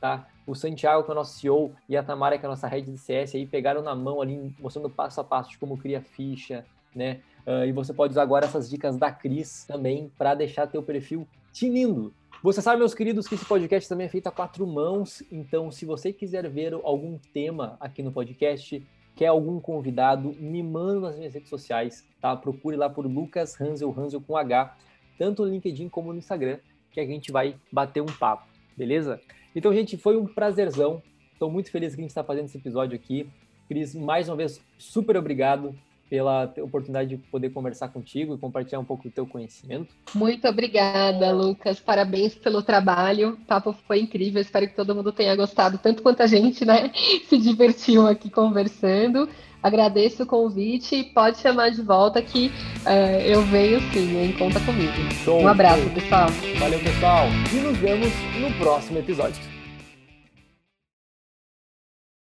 [0.00, 0.28] tá?
[0.46, 2.92] O Santiago, que é o nosso CEO, e a Tamara, que é a nossa rede
[2.92, 6.64] de CS, aí pegaram na mão ali, mostrando passo a passo de como cria ficha,
[6.94, 7.20] né?
[7.44, 11.26] Uh, e você pode usar agora essas dicas da Cris também para deixar teu perfil
[11.52, 15.70] tinindo, você sabe, meus queridos, que esse podcast também é feito a quatro mãos, então
[15.70, 18.82] se você quiser ver algum tema aqui no podcast,
[19.14, 22.34] quer algum convidado, me manda nas minhas redes sociais, tá?
[22.34, 24.74] Procure lá por Lucas Hansel, Hansel com H,
[25.18, 26.58] tanto no LinkedIn como no Instagram,
[26.90, 29.20] que a gente vai bater um papo, beleza?
[29.54, 31.02] Então, gente, foi um prazerzão.
[31.34, 33.28] Estou muito feliz que a gente está fazendo esse episódio aqui.
[33.68, 35.74] Cris, mais uma vez, super obrigado
[36.10, 39.94] pela oportunidade de poder conversar contigo e compartilhar um pouco do teu conhecimento.
[40.12, 41.78] Muito obrigada, Lucas.
[41.78, 43.30] Parabéns pelo trabalho.
[43.30, 44.42] O papo foi incrível.
[44.42, 46.90] Espero que todo mundo tenha gostado, tanto quanto a gente, né?
[47.28, 49.28] Se divertiu aqui conversando.
[49.62, 52.50] Agradeço o convite e pode chamar de volta que
[52.86, 54.34] uh, eu venho sim, hein?
[54.36, 54.92] Conta comigo.
[55.22, 55.90] Show, um abraço, show.
[55.92, 56.28] pessoal.
[56.58, 57.26] Valeu, pessoal.
[57.52, 59.59] E nos vemos no próximo episódio.